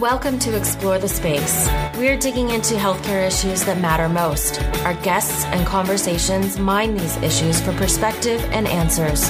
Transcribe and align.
Welcome 0.00 0.38
to 0.40 0.56
Explore 0.56 1.00
the 1.00 1.08
Space. 1.08 1.68
We're 1.96 2.16
digging 2.16 2.50
into 2.50 2.76
healthcare 2.76 3.26
issues 3.26 3.64
that 3.64 3.80
matter 3.80 4.08
most. 4.08 4.62
Our 4.84 4.94
guests 5.02 5.44
and 5.46 5.66
conversations 5.66 6.56
mine 6.56 6.94
these 6.96 7.16
issues 7.16 7.60
for 7.60 7.72
perspective 7.72 8.40
and 8.52 8.68
answers. 8.68 9.28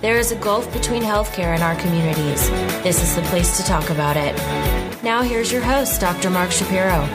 There 0.00 0.16
is 0.16 0.32
a 0.32 0.36
gulf 0.36 0.72
between 0.72 1.02
healthcare 1.02 1.52
and 1.52 1.62
our 1.62 1.74
communities. 1.76 2.48
This 2.82 3.02
is 3.02 3.16
the 3.16 3.22
place 3.28 3.58
to 3.58 3.64
talk 3.64 3.90
about 3.90 4.16
it. 4.16 4.34
Now, 5.02 5.20
here's 5.20 5.52
your 5.52 5.60
host, 5.60 6.00
Dr. 6.00 6.30
Mark 6.30 6.52
Shapiro. 6.52 7.06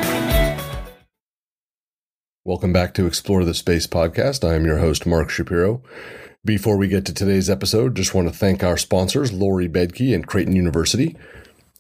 Welcome 2.46 2.74
back 2.74 2.94
to 2.94 3.08
Explore 3.08 3.44
the 3.44 3.56
Space 3.56 3.88
podcast. 3.88 4.48
I 4.48 4.54
am 4.54 4.68
your 4.68 4.78
host, 4.78 5.08
Mark 5.08 5.32
Shapiro. 5.32 5.82
Before 6.46 6.78
we 6.78 6.90
get 6.90 7.08
to 7.08 7.14
today's 7.14 7.50
episode, 7.50 7.96
just 7.96 8.14
want 8.14 8.28
to 8.28 8.34
thank 8.36 8.64
our 8.64 8.78
sponsors, 8.78 9.34
Lori 9.34 9.68
Bedke 9.68 10.14
and 10.14 10.28
Creighton 10.28 10.56
University. 10.56 11.18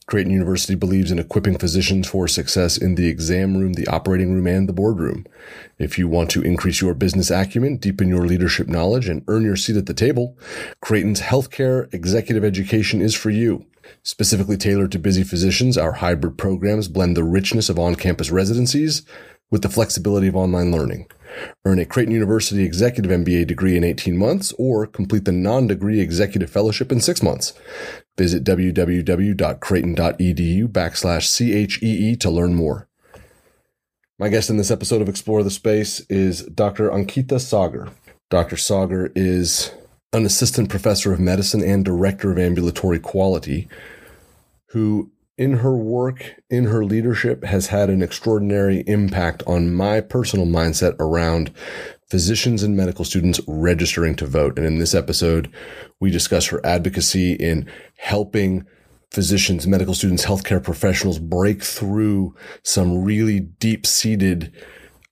Creighton 0.06 0.34
University 0.34 0.76
believes 0.76 1.12
in 1.12 1.20
equipping 1.20 1.58
physicians 1.58 2.08
for 2.08 2.28
success 2.28 2.78
in 2.78 2.96
the 2.96 3.08
exam 3.08 3.58
room, 3.58 3.74
the 3.74 3.88
operating 3.88 4.34
room, 4.34 4.48
and 4.48 4.68
the 4.68 4.74
boardroom. 4.74 5.26
If 5.80 5.98
you 5.98 6.08
want 6.08 6.30
to 6.32 6.42
increase 6.42 6.82
your 6.82 6.94
business 6.94 7.32
acumen, 7.32 7.78
deepen 7.78 8.10
your 8.10 8.26
leadership 8.26 8.68
knowledge, 8.68 9.08
and 9.08 9.24
earn 9.28 9.44
your 9.44 9.56
seat 9.56 9.78
at 9.78 9.86
the 9.86 9.94
table, 9.94 10.38
Creighton's 10.82 11.22
healthcare 11.22 11.92
executive 11.94 12.44
education 12.44 13.02
is 13.02 13.16
for 13.16 13.30
you. 13.30 13.66
Specifically 14.04 14.58
tailored 14.58 14.92
to 14.92 15.00
busy 15.00 15.24
physicians, 15.24 15.78
our 15.78 15.94
hybrid 15.94 16.38
programs 16.38 16.88
blend 16.88 17.16
the 17.16 17.24
richness 17.24 17.70
of 17.70 17.80
on-campus 17.80 18.30
residencies 18.30 19.04
with 19.52 19.62
the 19.62 19.70
flexibility 19.70 20.28
of 20.28 20.36
online 20.36 20.72
learning. 20.72 21.08
Earn 21.66 21.80
a 21.80 21.86
Creighton 21.86 22.14
University 22.14 22.64
Executive 22.64 23.12
MBA 23.12 23.48
degree 23.48 23.78
in 23.78 23.84
18 23.84 24.18
months 24.18 24.54
or 24.58 24.88
complete 24.88 25.26
the 25.26 25.32
non-degree 25.32 26.00
executive 26.00 26.50
fellowship 26.50 26.92
in 26.92 27.00
six 27.00 27.22
months. 27.22 27.54
Visit 28.18 28.44
www.creighton.edu 28.44 30.68
backslash 30.68 31.70
CHEE 31.70 32.16
to 32.18 32.30
learn 32.30 32.54
more. 32.54 32.88
My 34.20 34.30
guest 34.30 34.52
in 34.52 34.58
this 34.58 34.72
episode 34.72 35.02
of 35.02 35.10
Explore 35.10 35.44
the 35.44 35.50
Space 35.50 36.02
is 36.02 36.44
Dr. 36.44 36.90
Ankita 36.90 37.42
Sagar. 37.42 37.90
Dr. 38.30 38.58
Sagar 38.58 39.10
is 39.16 39.72
an 40.14 40.26
assistant 40.26 40.70
professor 40.70 41.12
of 41.12 41.20
medicine 41.20 41.64
and 41.64 41.84
director 41.84 42.32
of 42.32 42.38
ambulatory 42.38 43.00
quality 43.00 43.68
who 44.70 45.12
in 45.38 45.58
her 45.58 45.76
work, 45.76 46.36
in 46.50 46.66
her 46.66 46.86
leadership, 46.86 47.44
has 47.44 47.68
had 47.68 47.90
an 47.90 48.04
extraordinary 48.04 48.84
impact 48.86 49.42
on 49.48 49.74
my 49.74 50.00
personal 50.00 50.46
mindset 50.46 50.96
around 51.00 51.52
physicians 52.14 52.62
and 52.62 52.78
medical 52.78 53.04
students 53.04 53.42
registering 53.48 54.14
to 54.14 54.28
vote. 54.28 54.56
And 54.56 54.68
in 54.68 54.78
this 54.78 54.94
episode, 54.94 55.52
we 56.00 56.12
discuss 56.12 56.46
her 56.46 56.64
advocacy 56.64 57.34
in 57.34 57.68
helping 57.98 58.68
physicians, 59.10 59.66
medical 59.66 59.96
students, 59.96 60.24
healthcare 60.24 60.64
professionals 60.64 61.18
break 61.18 61.64
through 61.64 62.36
some 62.62 63.04
really 63.04 63.40
deep 63.40 63.88
seated 63.88 64.54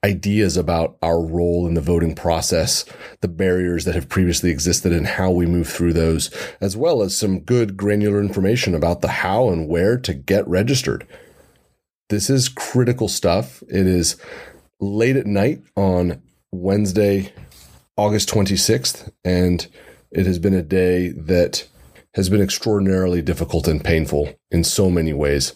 ideas 0.03 0.55
about 0.55 0.95
our 1.01 1.19
role 1.19 1.65
in 1.65 1.73
the 1.73 1.81
voting 1.81 2.13
process, 2.13 2.85
the 3.21 3.27
barriers 3.27 3.85
that 3.85 3.95
have 3.95 4.07
previously 4.07 4.51
existed 4.51 4.93
and 4.93 5.07
how 5.07 5.31
we 5.31 5.47
move 5.47 5.67
through 5.67 5.93
those, 5.93 6.29
as 6.61 6.77
well 6.77 7.01
as 7.01 7.17
some 7.17 7.39
good 7.39 7.77
granular 7.77 8.21
information 8.21 8.75
about 8.75 9.01
the 9.01 9.07
how 9.07 9.49
and 9.49 9.67
where 9.67 9.97
to 9.97 10.13
get 10.13 10.47
registered. 10.47 11.07
This 12.09 12.29
is 12.29 12.47
critical 12.47 13.07
stuff. 13.07 13.63
It 13.63 13.87
is 13.87 14.17
late 14.79 15.15
at 15.15 15.25
night 15.25 15.63
on 15.75 16.21
Wednesday, 16.51 17.33
August 17.97 18.29
26th, 18.29 19.11
and 19.23 19.67
it 20.11 20.25
has 20.25 20.39
been 20.39 20.53
a 20.53 20.61
day 20.61 21.09
that 21.09 21.67
has 22.15 22.29
been 22.29 22.41
extraordinarily 22.41 23.21
difficult 23.21 23.67
and 23.67 23.83
painful 23.83 24.33
in 24.51 24.63
so 24.63 24.89
many 24.89 25.13
ways 25.13 25.53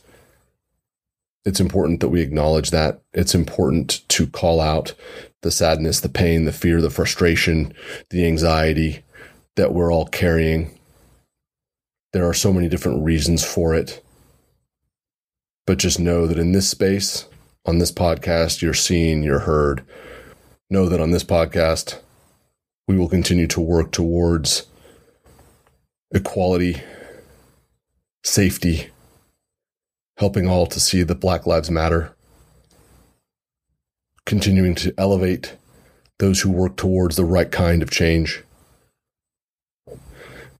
it's 1.45 1.59
important 1.59 1.99
that 1.99 2.09
we 2.09 2.21
acknowledge 2.21 2.71
that. 2.71 3.01
It's 3.13 3.35
important 3.35 4.07
to 4.09 4.25
call 4.27 4.59
out 4.59 4.93
the 5.43 5.51
sadness, 5.51 5.99
the 5.99 6.09
pain, 6.09 6.45
the 6.45 6.51
fear, 6.51 6.81
the 6.81 6.89
frustration, 6.89 7.73
the 8.09 8.25
anxiety 8.25 9.03
that 9.55 9.71
we're 9.71 9.93
all 9.93 10.07
carrying. 10.07 10.77
There 12.13 12.27
are 12.27 12.33
so 12.33 12.51
many 12.51 12.67
different 12.67 13.03
reasons 13.03 13.45
for 13.45 13.75
it. 13.75 14.03
But 15.67 15.77
just 15.77 15.99
know 15.99 16.25
that 16.25 16.39
in 16.39 16.51
this 16.51 16.69
space, 16.69 17.25
on 17.65 17.77
this 17.77 17.91
podcast, 17.91 18.61
you're 18.61 18.73
seen, 18.73 19.23
you're 19.23 19.39
heard. 19.39 19.83
Know 20.67 20.89
that 20.89 20.99
on 20.99 21.11
this 21.11 21.23
podcast, 21.23 21.99
we 22.87 22.97
will 22.97 23.07
continue 23.07 23.45
to 23.47 23.61
work 23.61 23.91
towards 23.91 24.65
equality, 26.11 26.81
safety, 28.23 28.89
helping 30.17 30.47
all 30.47 30.65
to 30.65 30.79
see 30.79 31.03
that 31.03 31.19
Black 31.19 31.45
Lives 31.45 31.69
Matter, 31.69 32.15
continuing 34.25 34.73
to 34.75 34.91
elevate 34.97 35.55
those 36.17 36.41
who 36.41 36.51
work 36.51 36.77
towards 36.77 37.15
the 37.15 37.25
right 37.25 37.51
kind 37.51 37.83
of 37.83 37.91
change, 37.91 38.43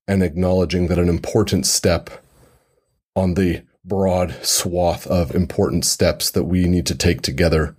and 0.07 0.21
acknowledging 0.21 0.85
that 0.85 0.99
an 0.99 1.09
important 1.09 1.65
step 1.65 2.11
on 3.15 3.33
the 3.33 3.63
broad 3.83 4.35
swath 4.45 5.07
of 5.07 5.33
important 5.33 5.83
steps 5.83 6.29
that 6.29 6.43
we 6.43 6.67
need 6.67 6.85
to 6.85 6.95
take 6.95 7.23
together 7.23 7.75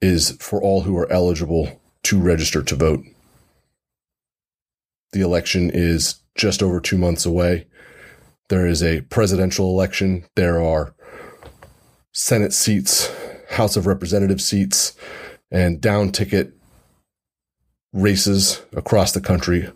is 0.00 0.36
for 0.40 0.62
all 0.62 0.82
who 0.82 0.96
are 0.96 1.10
eligible 1.10 1.80
to 2.04 2.20
register 2.20 2.62
to 2.62 2.76
vote. 2.76 3.04
The 5.12 5.20
election 5.20 5.70
is 5.72 6.16
just 6.34 6.62
over 6.62 6.80
two 6.80 6.98
months 6.98 7.24
away. 7.24 7.66
There 8.48 8.66
is 8.66 8.82
a 8.82 9.00
presidential 9.02 9.70
election. 9.70 10.24
There 10.34 10.62
are 10.62 10.94
Senate 12.12 12.52
seats, 12.52 13.10
House 13.50 13.76
of 13.76 13.86
Representative 13.86 14.40
seats, 14.40 14.96
and 15.50 15.80
down 15.80 16.12
ticket 16.12 16.52
races 17.92 18.62
across 18.72 19.12
the 19.12 19.20
country. 19.20 19.70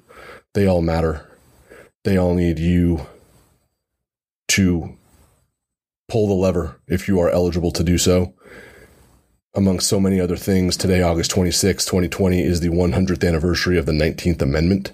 They 0.54 0.66
all 0.66 0.82
matter. 0.82 1.26
They 2.04 2.16
all 2.16 2.34
need 2.34 2.58
you 2.58 3.06
to 4.48 4.97
pull 6.08 6.28
the 6.28 6.34
lever 6.34 6.81
if 6.87 7.08
you 7.08 7.20
are 7.20 7.31
eligible 7.31 7.70
to 7.72 7.84
do 7.84 7.98
so. 7.98 8.34
Among 9.55 9.81
so 9.81 9.99
many 9.99 10.21
other 10.21 10.37
things, 10.37 10.77
today, 10.77 11.03
August 11.03 11.33
26, 11.33 11.84
2020, 11.84 12.41
is 12.41 12.61
the 12.61 12.69
100th 12.69 13.27
anniversary 13.27 13.77
of 13.78 13.87
the 13.87 13.93
19th 13.93 14.41
Amendment. 14.41 14.93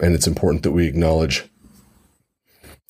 And 0.00 0.14
it's 0.14 0.26
important 0.26 0.62
that 0.62 0.72
we 0.72 0.86
acknowledge 0.86 1.44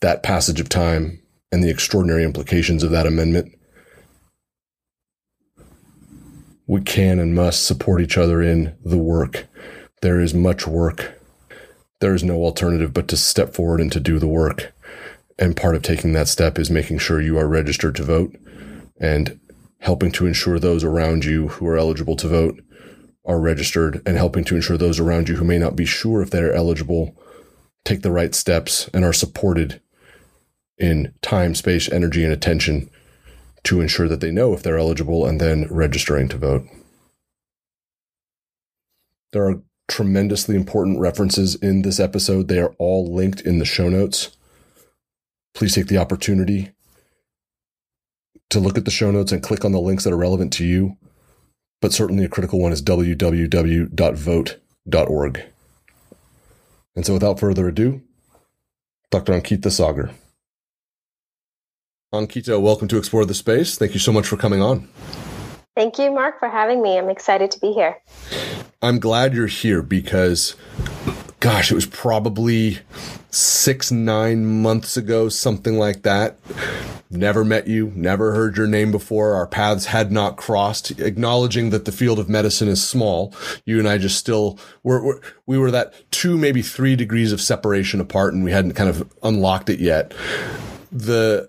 that 0.01 0.23
passage 0.23 0.61
of 0.61 0.69
time 0.69 1.21
and 1.51 1.65
the 1.65 1.71
extraordinary 1.71 2.23
implications 2.23 2.85
of 2.85 2.93
that 2.93 3.07
amendment. 3.07 3.53
We 6.69 6.83
can 6.83 7.19
and 7.19 7.35
must 7.35 7.67
support 7.67 8.01
each 8.01 8.17
other 8.17 8.41
in 8.41 8.77
the 8.85 8.99
work. 8.99 9.49
There 10.03 10.21
is 10.21 10.35
much 10.35 10.69
work. 10.69 11.21
There 12.01 12.15
is 12.15 12.23
no 12.23 12.37
alternative 12.45 12.95
but 12.95 13.09
to 13.09 13.17
step 13.17 13.55
forward 13.55 13.81
and 13.81 13.91
to 13.91 13.99
do 13.99 14.21
the 14.21 14.29
work. 14.29 14.73
And 15.37 15.57
part 15.57 15.75
of 15.75 15.83
taking 15.83 16.13
that 16.13 16.29
step 16.29 16.61
is 16.61 16.71
making 16.71 16.99
sure 16.99 17.21
you 17.21 17.37
are 17.39 17.49
registered 17.49 17.97
to 17.97 18.05
vote 18.05 18.37
and 19.01 19.41
helping 19.81 20.11
to 20.13 20.27
ensure 20.27 20.59
those 20.59 20.85
around 20.85 21.25
you 21.25 21.49
who 21.49 21.67
are 21.67 21.79
eligible 21.79 22.17
to 22.17 22.29
vote 22.29 22.63
are 23.25 23.41
registered 23.41 24.03
and 24.07 24.17
helping 24.17 24.45
to 24.45 24.57
ensure 24.57 24.77
those 24.77 24.99
around 24.99 25.29
you 25.29 25.37
who 25.37 25.45
may 25.45 25.59
not 25.59 25.77
be 25.77 25.85
sure 25.85 26.23
if 26.23 26.31
they're 26.31 26.53
eligible 26.53 27.17
take 27.85 28.03
the 28.03 28.11
right 28.11 28.35
steps 28.35 28.89
and 28.93 29.05
are 29.05 29.13
supported 29.13 29.81
in 30.77 31.13
time, 31.23 31.55
space, 31.55 31.91
energy, 31.91 32.23
and 32.23 32.33
attention 32.33 32.91
to 33.65 33.81
ensure 33.81 34.09
that 34.09 34.21
they 34.21 34.31
know 34.31 34.53
if 34.53 34.63
they're 34.63 34.79
eligible 34.79 35.27
and 35.27 35.41
then 35.41 35.67
registering 35.71 36.29
to 36.29 36.39
vote. 36.39 36.67
There 39.33 39.47
are 39.47 39.63
tremendously 39.89 40.55
important 40.55 41.01
references 41.01 41.55
in 41.57 41.83
this 41.83 41.99
episode. 41.99 42.49
They 42.49 42.61
are 42.61 42.75
all 42.79 43.13
linked 43.13 43.41
in 43.41 43.59
the 43.59 43.65
show 43.65 43.89
notes. 43.89 44.37
Please 45.55 45.75
take 45.75 45.87
the 45.87 45.99
opportunity 45.99 46.71
to 48.51 48.61
look 48.61 48.79
at 48.79 48.85
the 48.85 48.91
show 48.91 49.11
notes 49.11 49.33
and 49.33 49.43
click 49.43 49.65
on 49.65 49.73
the 49.73 49.81
links 49.81 50.05
that 50.05 50.13
are 50.13 50.19
relevant 50.19 50.53
to 50.55 50.65
you. 50.65 50.97
But 51.81 51.93
certainly 51.93 52.25
a 52.25 52.29
critical 52.29 52.59
one 52.61 52.73
is 52.73 52.83
www.vote.org. 52.83 53.93
And 56.97 57.07
so 57.07 57.13
without 57.13 57.39
further 57.39 57.69
ado, 57.69 58.03
Dr. 59.11 59.33
Ankita 59.33 59.71
Sagar. 59.71 60.11
Ankita, 62.13 62.61
welcome 62.61 62.89
to 62.89 62.99
Explore 62.99 63.27
the 63.27 63.35
Space. 63.35 63.77
Thank 63.79 63.95
you 63.95 64.01
so 64.01 64.13
much 64.13 64.27
for 64.27 64.37
coming 64.37 64.63
on. 64.63 64.89
Thank 65.77 65.99
you, 65.99 66.11
Mark, 66.11 66.41
for 66.41 66.49
having 66.49 66.83
me. 66.83 66.99
I'm 66.99 67.09
excited 67.09 67.51
to 67.53 67.61
be 67.61 67.73
here. 67.73 67.99
I'm 68.83 68.99
glad 68.99 69.35
you're 69.35 69.47
here 69.47 69.83
because, 69.83 70.57
gosh, 71.41 71.71
it 71.71 71.75
was 71.75 71.87
probably 71.87 72.79
six, 73.31 73.93
nine 73.93 74.63
months 74.63 74.97
ago, 74.97 75.29
something 75.29 75.79
like 75.79 76.03
that. 76.03 76.39
Never 77.11 77.45
met 77.45 77.67
you, 77.67 77.93
never 77.95 78.35
heard 78.35 78.57
your 78.57 78.67
name 78.67 78.91
before. 78.91 79.35
Our 79.35 79.47
paths 79.47 79.87
had 79.87 80.13
not 80.13 80.37
crossed. 80.37 80.91
Acknowledging 81.01 81.71
that 81.71 81.85
the 81.85 81.93
field 81.93 82.19
of 82.19 82.29
medicine 82.29 82.69
is 82.69 82.87
small, 82.87 83.33
you 83.65 83.79
and 83.79 83.89
I 83.89 83.97
just 83.97 84.19
still 84.19 84.59
were, 84.83 85.03
were 85.03 85.21
we 85.47 85.59
were 85.59 85.71
that 85.71 85.95
two, 86.11 86.37
maybe 86.37 86.61
three 86.61 86.97
degrees 86.97 87.33
of 87.33 87.41
separation 87.41 88.01
apart, 88.01 88.35
and 88.35 88.45
we 88.45 88.53
hadn't 88.53 88.75
kind 88.75 88.91
of 88.91 89.11
unlocked 89.23 89.71
it 89.71 89.81
yet. 89.81 90.13
The 90.93 91.49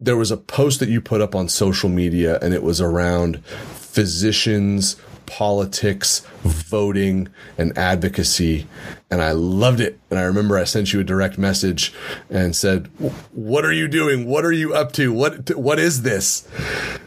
there 0.00 0.16
was 0.16 0.30
a 0.30 0.36
post 0.36 0.80
that 0.80 0.88
you 0.88 1.00
put 1.00 1.20
up 1.20 1.34
on 1.34 1.48
social 1.48 1.90
media 1.90 2.38
and 2.40 2.54
it 2.54 2.62
was 2.62 2.80
around 2.80 3.44
physicians, 3.44 4.96
politics, 5.30 6.26
voting, 6.42 7.28
and 7.56 7.76
advocacy. 7.78 8.66
And 9.10 9.22
I 9.22 9.30
loved 9.30 9.80
it. 9.80 9.98
And 10.10 10.18
I 10.18 10.22
remember 10.22 10.58
I 10.58 10.64
sent 10.64 10.92
you 10.92 10.98
a 10.98 11.04
direct 11.04 11.38
message 11.38 11.94
and 12.28 12.54
said, 12.54 12.88
what 13.32 13.64
are 13.64 13.72
you 13.72 13.86
doing? 13.86 14.26
What 14.26 14.44
are 14.44 14.52
you 14.52 14.74
up 14.74 14.90
to? 14.92 15.12
What, 15.12 15.56
what 15.56 15.78
is 15.78 16.02
this? 16.02 16.48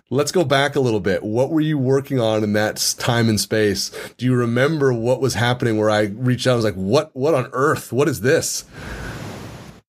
Let's 0.09 0.31
go 0.31 0.45
back 0.45 0.75
a 0.75 0.79
little 0.79 1.01
bit. 1.01 1.23
What 1.23 1.49
were 1.49 1.61
you 1.61 1.77
working 1.77 2.19
on 2.19 2.43
in 2.43 2.53
that 2.53 2.95
time 2.97 3.27
and 3.27 3.39
space? 3.39 3.91
Do 4.17 4.25
you 4.25 4.35
remember 4.35 4.93
what 4.93 5.19
was 5.19 5.33
happening 5.33 5.77
where 5.77 5.89
I 5.89 6.03
reached 6.03 6.47
out? 6.47 6.53
I 6.53 6.55
was 6.55 6.65
like, 6.65 6.75
what, 6.75 7.13
what 7.13 7.33
on 7.33 7.49
earth? 7.51 7.91
What 7.91 8.07
is 8.07 8.21
this? 8.21 8.63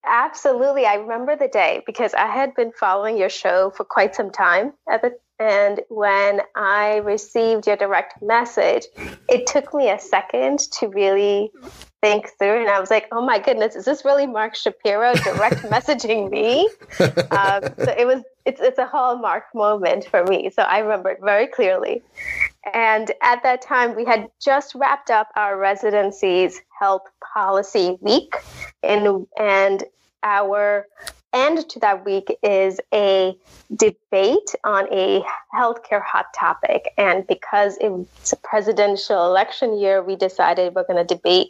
Absolutely. 0.06 0.86
I 0.86 0.94
remember 0.94 1.36
the 1.36 1.48
day 1.48 1.82
because 1.86 2.14
I 2.14 2.26
had 2.26 2.54
been 2.54 2.72
following 2.78 3.16
your 3.16 3.31
show 3.31 3.72
for 3.76 3.84
quite 3.84 4.14
some 4.14 4.31
time 4.31 4.72
at 4.90 5.02
the 5.02 5.12
and 5.44 5.81
when 5.91 6.41
I 6.55 7.02
received 7.05 7.67
your 7.67 7.76
direct 7.76 8.23
message, 8.23 8.87
it 9.29 9.46
took 9.46 9.75
me 9.75 9.91
a 9.91 9.99
second 10.00 10.61
to 10.79 10.88
really 10.88 11.52
think 12.00 12.31
through. 12.38 12.62
And 12.62 12.70
I 12.70 12.81
was 12.81 12.88
like, 12.91 13.08
oh 13.12 13.20
my 13.20 13.38
goodness, 13.41 13.76
is 13.76 13.85
this 13.85 14.06
really 14.06 14.26
Mark 14.26 14.55
Shapiro 14.55 15.12
direct 15.12 15.56
messaging 15.64 16.31
me? 16.31 16.67
Um, 16.99 17.62
so 17.76 17.94
it 17.94 18.06
was, 18.06 18.23
it's, 18.46 18.62
it's 18.62 18.79
a 18.79 18.87
hallmark 18.87 19.44
moment 19.55 20.06
for 20.06 20.25
me. 20.25 20.49
So 20.49 20.62
I 20.62 20.79
remember 20.79 21.11
it 21.11 21.19
very 21.23 21.46
clearly. 21.46 22.02
And 22.73 23.12
at 23.20 23.43
that 23.43 23.61
time, 23.61 23.94
we 23.94 24.06
had 24.06 24.29
just 24.43 24.75
wrapped 24.75 25.11
up 25.11 25.29
our 25.37 25.58
residency's 25.58 26.62
health 26.81 27.02
policy 27.35 27.99
week. 28.00 28.35
And, 28.82 29.26
and 29.38 29.85
our 30.23 30.87
end 31.34 31.69
to 31.70 31.81
that 31.81 32.04
week 32.04 32.34
is 32.42 32.81
a 32.92 33.36
debate 33.75 34.54
on 34.62 34.86
a 34.92 35.22
healthcare 35.54 36.02
hot 36.02 36.26
topic. 36.34 36.92
And 36.96 37.26
because 37.26 37.76
it's 37.81 38.32
a 38.32 38.36
presidential 38.36 39.26
election 39.26 39.78
year, 39.78 40.02
we 40.02 40.16
decided 40.16 40.75
we're 40.75 40.86
going 40.86 41.06
to 41.06 41.14
debate 41.14 41.48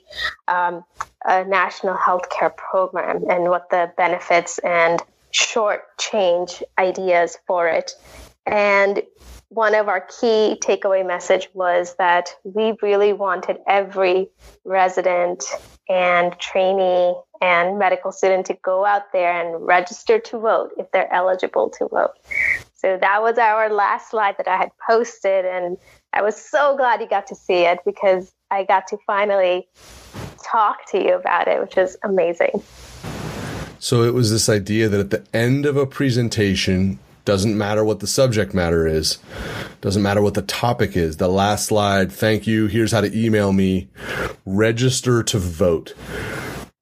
um, 0.48 0.84
a 1.24 1.44
national 1.44 1.96
healthcare 1.96 2.54
program 2.56 3.24
and 3.28 3.44
what 3.44 3.70
the 3.70 3.92
benefits 3.96 4.58
and 4.58 5.02
short 5.30 5.96
change 5.98 6.62
ideas 6.78 7.36
for 7.46 7.68
it. 7.68 7.92
And 8.46 9.02
one 9.48 9.74
of 9.74 9.88
our 9.88 10.00
key 10.00 10.58
takeaway 10.60 11.06
message 11.06 11.48
was 11.54 11.94
that 11.96 12.30
we 12.42 12.76
really 12.82 13.12
wanted 13.12 13.58
every 13.66 14.28
resident 14.64 15.44
and 15.88 16.36
trainee 16.38 17.14
and 17.44 17.78
medical 17.78 18.10
student 18.10 18.46
to 18.46 18.54
go 18.62 18.86
out 18.86 19.12
there 19.12 19.30
and 19.38 19.66
register 19.66 20.18
to 20.18 20.38
vote 20.38 20.70
if 20.78 20.90
they're 20.92 21.12
eligible 21.12 21.68
to 21.68 21.86
vote. 21.88 22.14
So 22.72 22.96
that 22.98 23.20
was 23.22 23.36
our 23.36 23.68
last 23.68 24.10
slide 24.10 24.36
that 24.38 24.48
I 24.48 24.56
had 24.56 24.70
posted, 24.86 25.44
and 25.44 25.76
I 26.14 26.22
was 26.22 26.36
so 26.36 26.74
glad 26.74 27.02
you 27.02 27.08
got 27.08 27.26
to 27.26 27.34
see 27.34 27.66
it 27.66 27.80
because 27.84 28.32
I 28.50 28.64
got 28.64 28.86
to 28.88 28.98
finally 29.06 29.68
talk 30.42 30.90
to 30.92 30.98
you 30.98 31.14
about 31.14 31.46
it, 31.46 31.60
which 31.60 31.76
is 31.76 31.98
amazing. 32.02 32.62
So 33.78 34.02
it 34.04 34.14
was 34.14 34.30
this 34.30 34.48
idea 34.48 34.88
that 34.88 35.00
at 35.00 35.10
the 35.10 35.26
end 35.36 35.66
of 35.66 35.76
a 35.76 35.86
presentation, 35.86 36.98
doesn't 37.26 37.56
matter 37.56 37.84
what 37.84 38.00
the 38.00 38.06
subject 38.06 38.54
matter 38.54 38.86
is. 38.86 39.18
Doesn't 39.82 40.02
matter 40.02 40.22
what 40.22 40.34
the 40.34 40.42
topic 40.42 40.96
is. 40.96 41.18
The 41.18 41.28
last 41.28 41.66
slide, 41.66 42.10
thank 42.10 42.46
you. 42.46 42.66
Here's 42.68 42.92
how 42.92 43.02
to 43.02 43.18
email 43.18 43.52
me. 43.52 43.88
Register 44.46 45.22
to 45.22 45.38
vote. 45.38 45.94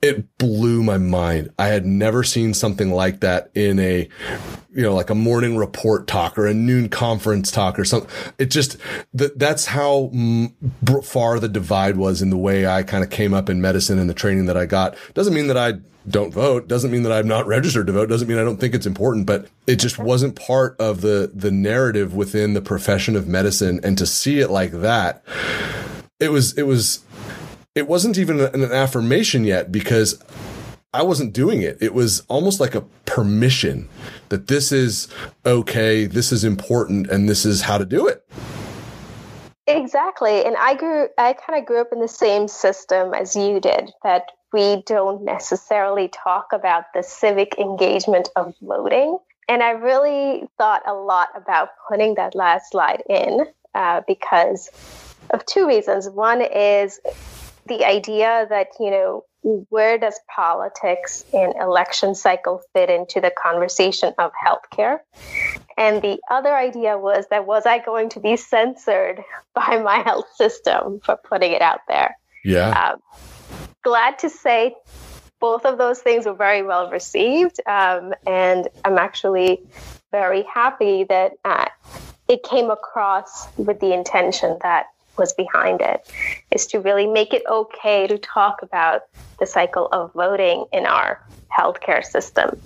It 0.02 0.36
blew 0.36 0.82
my 0.82 0.98
mind. 0.98 1.52
I 1.58 1.68
had 1.68 1.86
never 1.86 2.24
seen 2.24 2.54
something 2.54 2.90
like 2.90 3.20
that 3.20 3.52
in 3.54 3.78
a, 3.78 4.08
you 4.74 4.82
know, 4.82 4.94
like 4.94 5.10
a 5.10 5.14
morning 5.14 5.56
report 5.56 6.08
talk 6.08 6.36
or 6.36 6.46
a 6.46 6.54
noon 6.54 6.88
conference 6.88 7.52
talk 7.52 7.78
or 7.78 7.84
something. 7.84 8.10
It 8.36 8.46
just, 8.46 8.78
that, 9.14 9.38
that's 9.38 9.66
how 9.66 10.10
far 11.04 11.38
the 11.38 11.48
divide 11.48 11.96
was 11.96 12.20
in 12.20 12.30
the 12.30 12.36
way 12.36 12.66
I 12.66 12.82
kind 12.82 13.04
of 13.04 13.10
came 13.10 13.32
up 13.32 13.48
in 13.48 13.60
medicine 13.60 14.00
and 14.00 14.10
the 14.10 14.14
training 14.14 14.46
that 14.46 14.56
I 14.56 14.66
got. 14.66 14.96
Doesn't 15.14 15.34
mean 15.34 15.46
that 15.46 15.56
I 15.56 15.74
don't 16.08 16.34
vote 16.34 16.66
doesn't 16.66 16.90
mean 16.90 17.04
that 17.04 17.12
I'm 17.12 17.28
not 17.28 17.46
registered 17.46 17.86
to 17.86 17.92
vote. 17.92 18.08
Doesn't 18.08 18.26
mean 18.26 18.38
I 18.38 18.42
don't 18.44 18.58
think 18.58 18.74
it's 18.74 18.86
important, 18.86 19.26
but 19.26 19.46
it 19.66 19.76
just 19.76 19.98
wasn't 19.98 20.34
part 20.34 20.74
of 20.80 21.00
the, 21.00 21.30
the 21.32 21.52
narrative 21.52 22.14
within 22.14 22.54
the 22.54 22.60
profession 22.60 23.14
of 23.14 23.28
medicine. 23.28 23.80
And 23.84 23.96
to 23.98 24.06
see 24.06 24.40
it 24.40 24.50
like 24.50 24.72
that, 24.72 25.22
it 26.18 26.30
was, 26.30 26.56
it 26.58 26.64
was, 26.64 27.04
it 27.74 27.88
wasn't 27.88 28.18
even 28.18 28.40
an 28.40 28.64
affirmation 28.64 29.44
yet 29.44 29.72
because 29.72 30.22
I 30.92 31.02
wasn't 31.02 31.32
doing 31.32 31.62
it. 31.62 31.78
It 31.80 31.94
was 31.94 32.20
almost 32.28 32.60
like 32.60 32.74
a 32.74 32.82
permission 33.06 33.88
that 34.28 34.48
this 34.48 34.72
is 34.72 35.08
okay. 35.46 36.04
This 36.04 36.32
is 36.32 36.44
important 36.44 37.08
and 37.08 37.28
this 37.28 37.46
is 37.46 37.62
how 37.62 37.78
to 37.78 37.86
do 37.86 38.06
it. 38.06 38.26
Exactly. 39.66 40.44
And 40.44 40.56
I 40.58 40.74
grew, 40.74 41.08
I 41.16 41.32
kind 41.32 41.58
of 41.58 41.66
grew 41.66 41.80
up 41.80 41.88
in 41.92 42.00
the 42.00 42.08
same 42.08 42.46
system 42.46 43.14
as 43.14 43.34
you 43.34 43.58
did 43.58 43.90
that 44.02 44.32
we 44.52 44.82
don't 44.84 45.24
necessarily 45.24 46.08
talk 46.08 46.48
about 46.52 46.84
the 46.92 47.02
civic 47.02 47.58
engagement 47.58 48.28
of 48.36 48.54
voting. 48.60 49.16
And 49.48 49.62
I 49.62 49.70
really 49.70 50.46
thought 50.58 50.82
a 50.86 50.92
lot 50.92 51.28
about 51.34 51.70
putting 51.88 52.16
that 52.16 52.34
last 52.34 52.70
slide 52.70 53.02
in 53.08 53.46
uh, 53.74 54.02
because 54.06 54.68
of 55.30 55.46
two 55.46 55.66
reasons. 55.66 56.08
One 56.08 56.42
is 56.42 57.00
the 57.66 57.84
idea 57.84 58.46
that, 58.48 58.68
you 58.80 58.90
know, 58.90 59.24
where 59.42 59.98
does 59.98 60.18
politics 60.34 61.24
and 61.32 61.54
election 61.56 62.14
cycle 62.14 62.62
fit 62.72 62.88
into 62.90 63.20
the 63.20 63.30
conversation 63.30 64.14
of 64.18 64.30
healthcare? 64.44 65.00
And 65.76 66.00
the 66.00 66.18
other 66.30 66.54
idea 66.54 66.96
was 66.98 67.26
that 67.30 67.46
was 67.46 67.66
I 67.66 67.78
going 67.78 68.08
to 68.10 68.20
be 68.20 68.36
censored 68.36 69.22
by 69.54 69.78
my 69.78 69.98
health 69.98 70.32
system 70.34 71.00
for 71.04 71.16
putting 71.16 71.52
it 71.52 71.62
out 71.62 71.80
there? 71.88 72.16
Yeah. 72.44 72.92
Um, 72.92 73.00
glad 73.82 74.18
to 74.20 74.30
say 74.30 74.74
both 75.40 75.66
of 75.66 75.76
those 75.76 75.98
things 75.98 76.24
were 76.24 76.34
very 76.34 76.62
well 76.62 76.88
received. 76.90 77.60
Um, 77.66 78.14
and 78.26 78.68
I'm 78.84 78.96
actually 78.96 79.60
very 80.12 80.42
happy 80.42 81.04
that 81.04 81.32
uh, 81.44 81.66
it 82.28 82.44
came 82.44 82.70
across 82.70 83.48
with 83.56 83.80
the 83.80 83.92
intention 83.92 84.58
that 84.62 84.86
was 85.16 85.32
behind 85.32 85.80
it 85.80 86.10
is 86.50 86.66
to 86.68 86.80
really 86.80 87.06
make 87.06 87.32
it 87.32 87.42
okay 87.48 88.06
to 88.06 88.18
talk 88.18 88.62
about 88.62 89.02
the 89.38 89.46
cycle 89.46 89.88
of 89.92 90.12
voting 90.12 90.64
in 90.72 90.86
our 90.86 91.24
healthcare 91.56 92.04
system. 92.04 92.60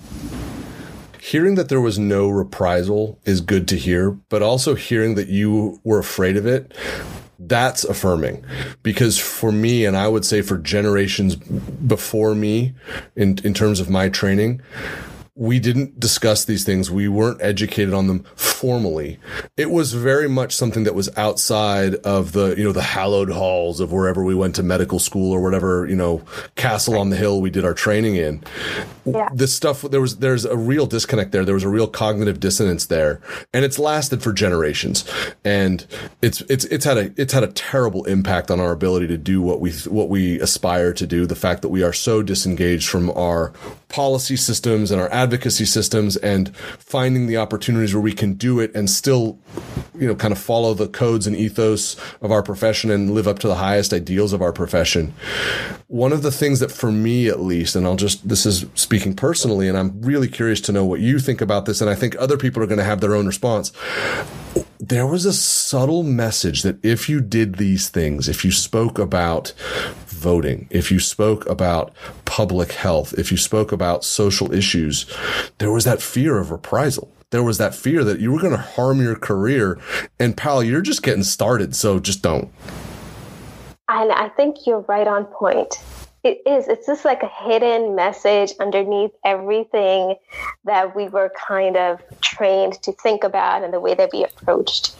Hearing 1.21 1.57
that 1.57 1.69
there 1.69 1.81
was 1.81 1.99
no 1.99 2.29
reprisal 2.29 3.19
is 3.25 3.41
good 3.41 3.67
to 3.69 3.77
hear, 3.77 4.11
but 4.11 4.43
also 4.43 4.75
hearing 4.75 5.17
that 5.17 5.29
you 5.29 5.81
were 5.83 5.99
afraid 5.99 6.37
of 6.37 6.47
it 6.47 6.73
that's 7.39 7.85
affirming 7.85 8.45
because 8.83 9.19
for 9.19 9.53
me 9.53 9.85
and 9.85 9.97
I 9.97 10.09
would 10.09 10.25
say 10.25 10.41
for 10.41 10.57
generations 10.57 11.37
before 11.37 12.35
me 12.35 12.75
in 13.15 13.39
in 13.45 13.53
terms 13.53 13.79
of 13.79 13.91
my 13.91 14.09
training 14.09 14.63
we 15.39 15.59
didn't 15.59 16.01
discuss 16.01 16.47
these 16.47 16.65
things. 16.65 16.91
We 16.91 17.09
weren't 17.09 17.43
educated 17.43 17.93
on 17.93 18.07
them 18.07 18.25
formally. 18.35 19.19
It 19.59 19.71
was 19.71 19.93
very 19.93 20.31
much 20.31 20.57
something 20.57 20.85
that 20.85 20.95
was 20.95 21.11
outside 21.15 21.97
of 21.97 22.33
the, 22.33 22.55
you 22.57 22.65
know, 22.65 22.73
the 22.73 22.81
hallowed 22.81 23.31
halls 23.31 23.79
of 23.79 23.93
wherever 23.93 24.25
we 24.25 24.35
went 24.35 24.55
to 24.55 24.63
medical 24.63 24.99
school 24.99 25.33
or 25.33 25.43
whatever, 25.43 25.87
you 25.87 25.95
know, 25.95 26.23
castle 26.55 26.99
on 26.99 27.11
the 27.11 27.17
hill 27.17 27.43
we 27.43 27.51
did 27.51 27.67
our 27.67 27.75
training 27.75 28.17
in. 28.17 28.43
Yeah. 29.05 29.29
This 29.35 29.55
stuff, 29.55 29.83
there 29.83 30.01
was, 30.01 30.17
there's 30.19 30.47
a 30.47 30.57
real 30.57 30.87
disconnect 30.87 31.33
there. 31.33 31.45
There 31.45 31.55
was 31.55 31.65
a 31.65 31.69
real 31.69 31.87
cognitive 31.87 32.41
dissonance 32.41 32.87
there 32.87 33.21
and 33.53 33.63
it's 33.63 33.79
lasted 33.79 34.23
for 34.23 34.33
generations. 34.33 35.05
And 35.45 35.87
it's, 36.23 36.41
it's, 36.49 36.65
it's 36.65 36.87
had 36.87 36.97
a, 36.97 37.13
it's 37.21 37.35
had 37.35 37.45
a 37.45 37.49
terrible 37.49 38.05
impact 38.05 38.51
on 38.51 38.59
our 38.59 38.73
ability 38.73 39.09
to 39.09 39.19
do 39.19 39.43
what 39.43 39.61
we, 39.61 39.73
what 39.73 40.09
we 40.09 40.41
aspire 40.41 40.95
to 40.95 41.07
do. 41.07 41.27
The 41.27 41.37
fact 41.37 41.61
that 41.61 41.69
we 41.69 41.83
are 41.83 41.93
so 41.93 42.23
disengaged 42.23 42.89
from 42.89 43.11
our 43.11 43.53
policy 43.89 44.37
systems 44.37 44.91
and 44.91 45.01
our 45.01 45.11
advocacy 45.13 45.65
systems 45.65 46.17
and 46.17 46.55
finding 46.57 47.27
the 47.27 47.37
opportunities 47.37 47.95
where 47.95 48.03
we 48.03 48.13
can 48.13 48.35
do 48.35 48.59
it 48.59 48.75
and 48.75 48.91
still, 48.91 49.39
you 49.97 50.07
know, 50.07 50.15
kind 50.15 50.33
of 50.33 50.39
follow 50.39 50.75
the 50.75 50.89
codes 50.89 51.27
and 51.27 51.37
ethos 51.37 51.97
of 52.21 52.33
our 52.33 52.43
profession 52.43 52.91
and 52.91 53.11
live 53.11 53.29
up 53.29 53.39
to 53.39 53.47
the 53.47 53.57
highest 53.57 53.93
ideals 53.93 54.33
of 54.33 54.43
our 54.43 54.53
profession. 54.53 55.15
One 55.87 56.13
of 56.13 56.23
the 56.23 56.33
things 56.33 56.61
that 56.61 56.73
for 56.73 56.91
me, 56.91 57.29
at 57.29 57.41
least, 57.41 57.77
and 57.77 57.87
I'll 57.87 57.97
just, 57.97 58.29
this 58.29 58.45
is 58.45 58.67
speaking 58.75 59.15
personally, 59.15 59.69
and 59.69 59.79
I'm 59.79 60.01
really 60.03 60.29
curious 60.29 60.61
to 60.63 60.73
know 60.73 60.85
what 60.85 61.01
you 61.01 61.19
think 61.19 61.41
about 61.41 61.65
this. 61.67 61.81
And 61.81 61.89
I 61.89 61.95
think 61.95 62.17
other 62.19 62.37
people 62.37 62.63
are 62.63 62.67
going 62.67 62.79
to 62.79 62.85
have 62.85 63.01
their 63.01 63.15
own 63.15 63.27
response 63.27 63.73
there 64.79 65.07
was 65.07 65.25
a 65.25 65.33
subtle 65.33 66.03
message 66.03 66.63
that 66.63 66.85
if 66.85 67.09
you 67.09 67.21
did 67.21 67.57
these 67.57 67.89
things, 67.89 68.29
if 68.29 68.45
you 68.45 68.53
spoke 68.53 68.99
about 68.99 69.53
voting, 70.17 70.67
if 70.71 70.91
you 70.91 70.99
spoke 70.99 71.47
about 71.47 71.93
public 72.25 72.73
health, 72.73 73.15
if 73.17 73.31
you 73.31 73.37
spoke 73.37 73.71
about 73.71 74.05
social 74.05 74.53
issues, 74.53 75.07
there 75.59 75.71
was 75.71 75.85
that 75.85 76.03
fear 76.03 76.39
of 76.39 76.51
reprisal. 76.51 77.13
There 77.31 77.43
was 77.43 77.59
that 77.59 77.75
fear 77.75 78.05
that 78.05 78.21
you 78.21 78.33
were 78.33 78.41
going 78.41 78.53
to 78.53 78.59
harm 78.59 79.01
your 79.01 79.17
career. 79.17 79.79
And 80.19 80.37
pal, 80.37 80.63
you're 80.63 80.81
just 80.81 81.03
getting 81.03 81.25
started. 81.25 81.75
So 81.75 81.99
just 81.99 82.23
don't. 82.23 82.51
And 83.89 84.11
I 84.13 84.29
think 84.31 84.67
you're 84.67 84.85
right 84.89 85.07
on 85.07 85.27
point. 85.27 85.77
it 86.27 86.43
is. 86.45 86.67
It's 86.67 86.87
just 86.87 87.05
like 87.05 87.23
a 87.23 87.29
hidden 87.29 87.95
message 87.95 88.53
underneath 88.59 89.13
everything 89.25 90.17
that 90.65 90.97
we 90.97 91.09
were 91.09 91.31
kind 91.49 91.77
of 91.77 92.03
trained 92.21 92.75
to 92.83 92.93
think 92.93 93.23
about 93.23 93.63
and 93.63 93.73
the 93.73 93.81
way 93.81 93.95
that 93.95 94.11
we 94.13 94.25
approached. 94.25 94.95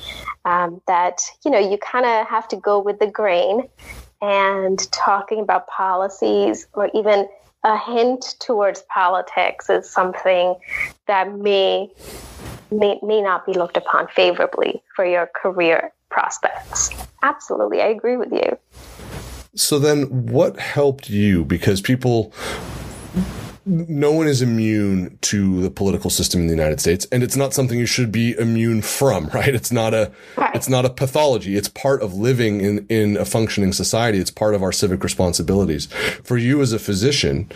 Um, 0.45 0.81
that, 0.87 1.23
you 1.45 1.51
know, 1.51 1.59
you 1.59 1.77
kind 1.79 2.07
of 2.07 2.29
have 2.29 2.47
to 2.49 2.57
go 2.57 2.79
with 2.79 3.01
the 3.01 3.09
grain 3.09 3.69
and 4.23 4.79
talking 4.93 5.41
about 5.41 5.67
policies 5.69 6.67
or 6.73 6.91
even 6.95 7.29
a 7.65 7.79
hint 7.79 8.37
towards 8.39 8.83
politics 8.83 9.69
is 9.69 9.91
something 9.91 10.55
that 11.07 11.37
may, 11.37 11.91
may, 12.71 12.99
may 13.03 13.21
not 13.21 13.45
be 13.45 13.53
looked 13.53 13.77
upon 13.77 14.07
favorably 14.09 14.83
for 14.95 15.05
your 15.05 15.29
career 15.35 15.93
prospects. 16.11 16.91
Absolutely. 17.23 17.83
I 17.83 17.87
agree 17.87 18.17
with 18.17 18.33
you. 18.33 18.59
So 19.57 19.79
then 19.79 20.05
what 20.29 20.59
helped 20.59 21.09
you? 21.11 21.45
Because 21.45 21.81
people, 21.81 22.33
no 23.67 24.13
one 24.13 24.29
is 24.29 24.43
immune 24.43 25.19
to 25.23 25.61
the 25.61 25.71
political 25.71 26.09
system 26.09 26.41
in 26.41 26.47
the 26.47 26.53
United 26.55 26.81
States, 26.81 27.07
and 27.11 27.23
it's 27.23 27.37
not 27.37 27.53
something 27.53 27.79
you 27.79 27.87
should 27.87 28.13
be 28.13 28.39
immune 28.39 28.81
from, 28.81 29.27
right? 29.35 29.55
It's 29.55 29.73
not 29.73 29.93
a, 29.93 30.13
right. 30.37 30.55
it's 30.55 30.69
not 30.69 30.85
a 30.85 30.91
pathology. 30.91 31.57
It's 31.57 31.69
part 31.69 32.01
of 32.03 32.15
living 32.15 32.61
in, 32.61 32.87
in 32.89 33.17
a 33.17 33.25
functioning 33.25 33.73
society. 33.73 34.19
It's 34.19 34.31
part 34.31 34.55
of 34.55 34.63
our 34.63 34.73
civic 34.73 35.03
responsibilities. 35.03 35.87
For 36.23 36.37
you 36.37 36.63
as 36.63 36.73
a 36.73 36.79
physician, 36.79 37.51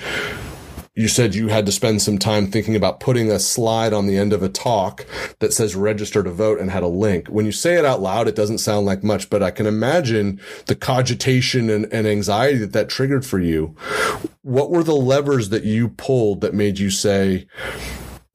you 0.95 1.09
said 1.09 1.35
you 1.35 1.49
had 1.49 1.67
to 1.67 1.73
spend 1.73 2.03
some 2.03 2.19
time 2.19 2.47
thinking 2.49 2.75
about 2.75 3.01
putting 3.01 3.31
a 3.31 3.39
slide 3.39 3.93
on 3.93 4.07
the 4.07 4.17
end 4.17 4.33
of 4.33 4.43
a 4.43 4.49
talk 4.49 5.07
that 5.39 5.53
says 5.53 5.77
register 5.77 6.23
to 6.23 6.31
vote 6.31 6.61
and 6.61 6.71
had 6.71 6.83
a 6.83 6.89
link. 6.89 7.29
When 7.29 7.47
you 7.47 7.53
say 7.53 7.77
it 7.77 7.85
out 7.85 8.03
loud, 8.03 8.27
it 8.27 8.35
doesn't 8.35 8.59
sound 8.59 8.87
like 8.87 9.05
much, 9.05 9.31
but 9.31 9.43
I 9.43 9.51
can 9.53 9.67
imagine 9.67 10.41
the 10.67 10.75
cogitation 10.75 11.71
and, 11.71 11.87
and 11.93 12.07
anxiety 12.07 12.59
that 12.59 12.73
that 12.73 12.89
triggered 12.89 13.25
for 13.25 13.39
you. 13.39 13.77
What 14.43 14.71
were 14.71 14.83
the 14.83 14.97
levers 14.97 15.51
that 15.51 15.65
you 15.65 15.91
pulled 15.91 16.41
that 16.41 16.55
made 16.55 16.79
you 16.79 16.91
say, 16.91 17.47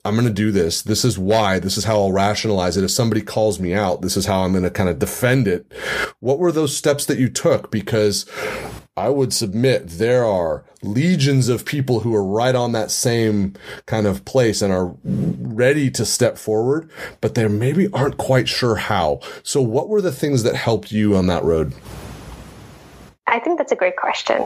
I'm 0.06 0.14
going 0.14 0.28
to 0.28 0.34
do 0.34 0.52
this. 0.52 0.84
This 0.84 1.04
is 1.04 1.18
why. 1.18 1.58
This 1.58 1.78
is 1.78 1.84
how 1.84 1.96
I'll 1.96 2.12
rationalize 2.12 2.78
it. 2.78 2.84
If 2.84 2.92
somebody 2.92 3.22
calls 3.22 3.60
me 3.60 3.74
out, 3.74 4.02
this 4.02 4.16
is 4.16 4.28
how 4.28 4.42
I'm 4.42 4.52
going 4.52 4.64
to 4.64 4.70
kind 4.70 4.88
of 4.88 5.00
defend 5.00 5.48
it. 5.48 5.72
What 6.20 6.38
were 6.38 6.52
those 6.52 6.78
steps 6.78 7.08
that 7.08 7.18
you 7.18 7.28
took? 7.28 7.72
Because 7.72 8.30
I 8.98 9.10
would 9.10 9.34
submit 9.34 9.90
there 9.90 10.24
are 10.24 10.64
legions 10.82 11.50
of 11.50 11.66
people 11.66 12.00
who 12.00 12.16
are 12.16 12.24
right 12.24 12.56
on 12.56 12.72
that 12.72 12.92
same 12.92 13.56
kind 13.88 14.08
of 14.08 14.24
place 14.24 14.62
and 14.62 14.72
are 14.72 14.96
ready 15.04 15.92
to 15.92 16.06
step 16.06 16.38
forward, 16.38 16.90
but 17.20 17.36
they 17.36 17.46
maybe 17.50 17.90
aren't 17.92 18.16
quite 18.16 18.48
sure 18.48 18.76
how. 18.76 19.20
So 19.44 19.62
what 19.62 19.90
were 19.90 20.00
the 20.00 20.14
things 20.14 20.44
that 20.44 20.56
helped 20.56 20.94
you 20.94 21.18
on 21.18 21.28
that 21.28 21.44
road? 21.44 21.74
I 23.28 23.40
think 23.40 23.58
that's 23.58 23.74
a 23.74 23.76
great 23.76 23.98
question 23.98 24.46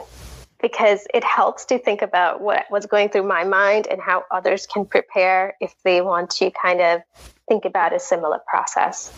because 0.59 1.05
it 1.13 1.23
helps 1.23 1.65
to 1.65 1.77
think 1.77 2.01
about 2.01 2.41
what 2.41 2.65
was 2.71 2.87
going 2.87 3.09
through 3.09 3.27
my 3.27 3.43
mind 3.43 3.85
and 3.85 4.01
how 4.01 4.25
others 4.31 4.65
can 4.65 4.83
prepare 4.83 5.57
if 5.61 5.75
they 5.83 6.01
want 6.01 6.31
to 6.31 6.49
kind 6.49 6.81
of 6.81 7.01
think 7.47 7.65
about 7.65 7.93
a 7.93 7.99
similar 7.99 8.39
process. 8.47 9.13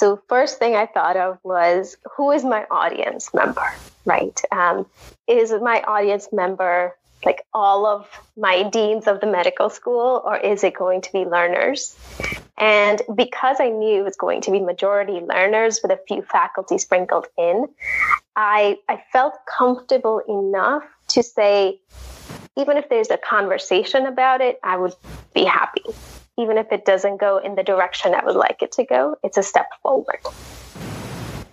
So, 0.00 0.18
first 0.30 0.58
thing 0.58 0.76
I 0.76 0.86
thought 0.86 1.18
of 1.18 1.36
was 1.42 1.94
who 2.16 2.30
is 2.30 2.42
my 2.42 2.64
audience 2.70 3.34
member, 3.34 3.70
right? 4.06 4.40
Um, 4.50 4.86
is 5.28 5.52
my 5.52 5.82
audience 5.82 6.28
member 6.32 6.96
like 7.22 7.42
all 7.52 7.84
of 7.84 8.08
my 8.34 8.62
deans 8.62 9.06
of 9.06 9.20
the 9.20 9.26
medical 9.26 9.68
school, 9.68 10.22
or 10.24 10.38
is 10.38 10.64
it 10.64 10.72
going 10.72 11.02
to 11.02 11.12
be 11.12 11.26
learners? 11.26 11.94
And 12.56 13.02
because 13.14 13.58
I 13.60 13.68
knew 13.68 14.00
it 14.00 14.04
was 14.04 14.16
going 14.16 14.40
to 14.40 14.50
be 14.50 14.60
majority 14.60 15.20
learners 15.20 15.80
with 15.82 15.92
a 15.92 16.00
few 16.08 16.22
faculty 16.22 16.78
sprinkled 16.78 17.26
in, 17.36 17.68
I, 18.34 18.78
I 18.88 19.02
felt 19.12 19.34
comfortable 19.44 20.22
enough 20.26 20.84
to 21.08 21.22
say, 21.22 21.78
even 22.56 22.78
if 22.78 22.88
there's 22.88 23.10
a 23.10 23.18
conversation 23.18 24.06
about 24.06 24.40
it, 24.40 24.58
I 24.62 24.78
would 24.78 24.94
be 25.34 25.44
happy. 25.44 25.82
Even 26.40 26.56
if 26.56 26.72
it 26.72 26.84
doesn't 26.84 27.18
go 27.18 27.38
in 27.38 27.54
the 27.54 27.62
direction 27.62 28.14
I 28.14 28.24
would 28.24 28.36
like 28.36 28.62
it 28.62 28.72
to 28.72 28.84
go, 28.84 29.16
it's 29.22 29.36
a 29.36 29.42
step 29.42 29.68
forward. 29.82 30.20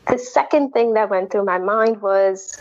The 0.08 0.17
second 0.17 0.72
thing 0.72 0.94
that 0.94 1.10
went 1.10 1.32
through 1.32 1.44
my 1.44 1.58
mind 1.58 2.01
was 2.01 2.58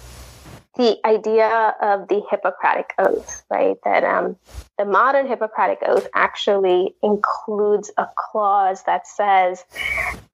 the 0.76 0.98
idea 1.06 1.74
of 1.80 2.08
the 2.08 2.22
Hippocratic 2.28 2.92
Oath, 2.98 3.44
right? 3.48 3.76
That 3.84 4.02
um, 4.04 4.36
the 4.76 4.84
modern 4.84 5.28
Hippocratic 5.28 5.78
Oath 5.86 6.08
actually 6.14 6.94
includes 7.02 7.90
a 7.96 8.08
clause 8.16 8.82
that 8.82 9.06
says, 9.06 9.64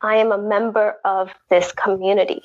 I 0.00 0.16
am 0.16 0.32
a 0.32 0.38
member 0.38 0.96
of 1.04 1.30
this 1.50 1.72
community 1.72 2.40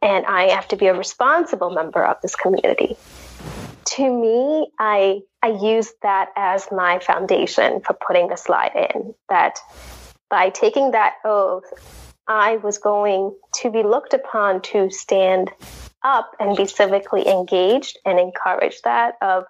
and 0.00 0.26
I 0.26 0.50
have 0.50 0.68
to 0.68 0.76
be 0.76 0.86
a 0.86 0.94
responsible 0.94 1.70
member 1.70 2.04
of 2.04 2.20
this 2.22 2.34
community. 2.34 2.96
To 3.96 4.10
me, 4.10 4.68
I, 4.78 5.20
I 5.42 5.48
use 5.48 5.92
that 6.00 6.30
as 6.34 6.66
my 6.72 6.98
foundation 6.98 7.82
for 7.82 7.92
putting 7.92 8.28
the 8.28 8.36
slide 8.36 8.72
in. 8.74 9.14
That 9.28 9.58
by 10.30 10.48
taking 10.48 10.92
that 10.92 11.16
oath, 11.26 11.64
I 12.26 12.56
was 12.56 12.78
going 12.78 13.36
to 13.56 13.70
be 13.70 13.82
looked 13.82 14.14
upon 14.14 14.62
to 14.62 14.88
stand 14.88 15.50
up 16.02 16.30
and 16.40 16.56
be 16.56 16.62
civically 16.62 17.26
engaged 17.26 17.98
and 18.06 18.18
encourage 18.18 18.80
that 18.80 19.16
of 19.20 19.44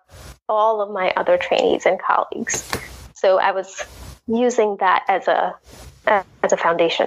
all 0.49 0.81
of 0.81 0.91
my 0.91 1.13
other 1.17 1.39
trainees 1.39 1.87
and 1.87 2.01
colleagues. 2.03 2.69
So 3.15 3.39
I 3.39 3.53
was 3.53 3.85
using 4.27 4.77
that 4.81 5.05
as 5.07 5.29
a 5.29 5.55
as 6.07 6.53
a 6.53 6.57
foundation. 6.57 7.07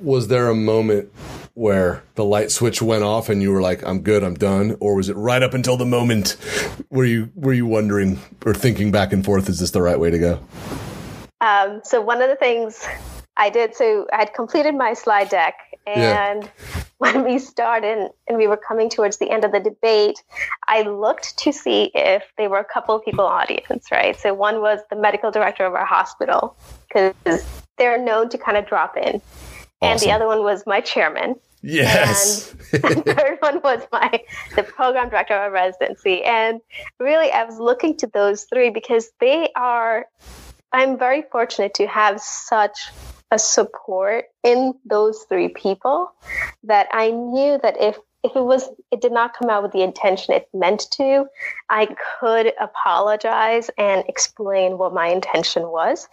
Was 0.00 0.26
there 0.26 0.48
a 0.48 0.54
moment 0.56 1.12
where 1.54 2.02
the 2.16 2.24
light 2.24 2.50
switch 2.50 2.82
went 2.82 3.04
off 3.04 3.28
and 3.28 3.42
you 3.42 3.50
were 3.52 3.62
like, 3.62 3.86
"I'm 3.86 4.00
good, 4.00 4.22
I'm 4.22 4.34
done," 4.34 4.76
or 4.80 4.94
was 4.94 5.08
it 5.08 5.16
right 5.16 5.42
up 5.42 5.54
until 5.54 5.76
the 5.76 5.86
moment 5.86 6.36
were 6.90 7.04
you 7.04 7.30
were 7.34 7.52
you 7.52 7.66
wondering 7.66 8.18
or 8.44 8.54
thinking 8.54 8.90
back 8.90 9.12
and 9.12 9.24
forth, 9.24 9.48
"Is 9.48 9.60
this 9.60 9.70
the 9.70 9.82
right 9.82 9.98
way 9.98 10.10
to 10.10 10.18
go?" 10.18 10.40
Um, 11.40 11.80
so 11.84 12.00
one 12.00 12.22
of 12.22 12.28
the 12.28 12.36
things 12.36 12.86
I 13.36 13.50
did, 13.50 13.74
so 13.74 14.06
I 14.12 14.18
had 14.18 14.34
completed 14.34 14.74
my 14.74 14.94
slide 14.94 15.28
deck 15.28 15.54
and 15.86 16.44
yeah. 16.44 16.82
when 16.98 17.24
we 17.24 17.38
started 17.38 18.10
and 18.28 18.38
we 18.38 18.46
were 18.46 18.56
coming 18.56 18.88
towards 18.88 19.18
the 19.18 19.30
end 19.30 19.44
of 19.44 19.52
the 19.52 19.60
debate, 19.60 20.22
I 20.66 20.82
looked 20.82 21.36
to 21.38 21.52
see 21.52 21.90
if 21.94 22.22
there 22.38 22.48
were 22.48 22.58
a 22.58 22.64
couple 22.64 22.94
of 22.94 23.04
people 23.04 23.26
audience, 23.26 23.90
right? 23.90 24.18
So 24.18 24.32
one 24.32 24.60
was 24.60 24.80
the 24.90 24.96
medical 24.96 25.30
director 25.30 25.66
of 25.66 25.74
our 25.74 25.84
hospital, 25.84 26.56
because 26.88 27.14
they're 27.76 28.02
known 28.02 28.28
to 28.30 28.38
kind 28.38 28.56
of 28.56 28.66
drop 28.66 28.96
in. 28.96 29.20
Awesome. 29.84 29.92
And 29.92 30.00
the 30.00 30.12
other 30.12 30.26
one 30.26 30.42
was 30.42 30.64
my 30.66 30.80
chairman. 30.80 31.36
Yes. 31.62 32.54
And 32.72 32.82
the 32.82 33.14
third 33.14 33.38
one 33.40 33.60
was 33.62 33.82
my 33.90 34.22
the 34.54 34.62
program 34.62 35.08
director 35.08 35.34
of 35.34 35.52
residency. 35.52 36.22
And 36.22 36.60
really 37.00 37.30
I 37.30 37.44
was 37.44 37.58
looking 37.58 37.96
to 37.98 38.06
those 38.08 38.44
three 38.44 38.70
because 38.70 39.10
they 39.20 39.48
are 39.56 40.06
I'm 40.72 40.98
very 40.98 41.22
fortunate 41.30 41.74
to 41.74 41.86
have 41.86 42.20
such 42.20 42.90
a 43.30 43.38
support 43.38 44.26
in 44.42 44.74
those 44.84 45.24
three 45.28 45.48
people 45.48 46.12
that 46.64 46.88
I 46.92 47.10
knew 47.10 47.58
that 47.62 47.80
if 47.80 47.96
if 48.24 48.34
it 48.34 48.42
was 48.42 48.68
it 48.90 49.00
did 49.00 49.12
not 49.12 49.36
come 49.36 49.50
out 49.50 49.62
with 49.62 49.72
the 49.72 49.82
intention 49.82 50.32
it 50.32 50.48
meant 50.54 50.86
to 50.90 51.26
i 51.68 51.86
could 52.18 52.52
apologize 52.58 53.70
and 53.76 54.02
explain 54.08 54.78
what 54.78 54.94
my 54.94 55.08
intention 55.08 55.68
was 55.68 56.08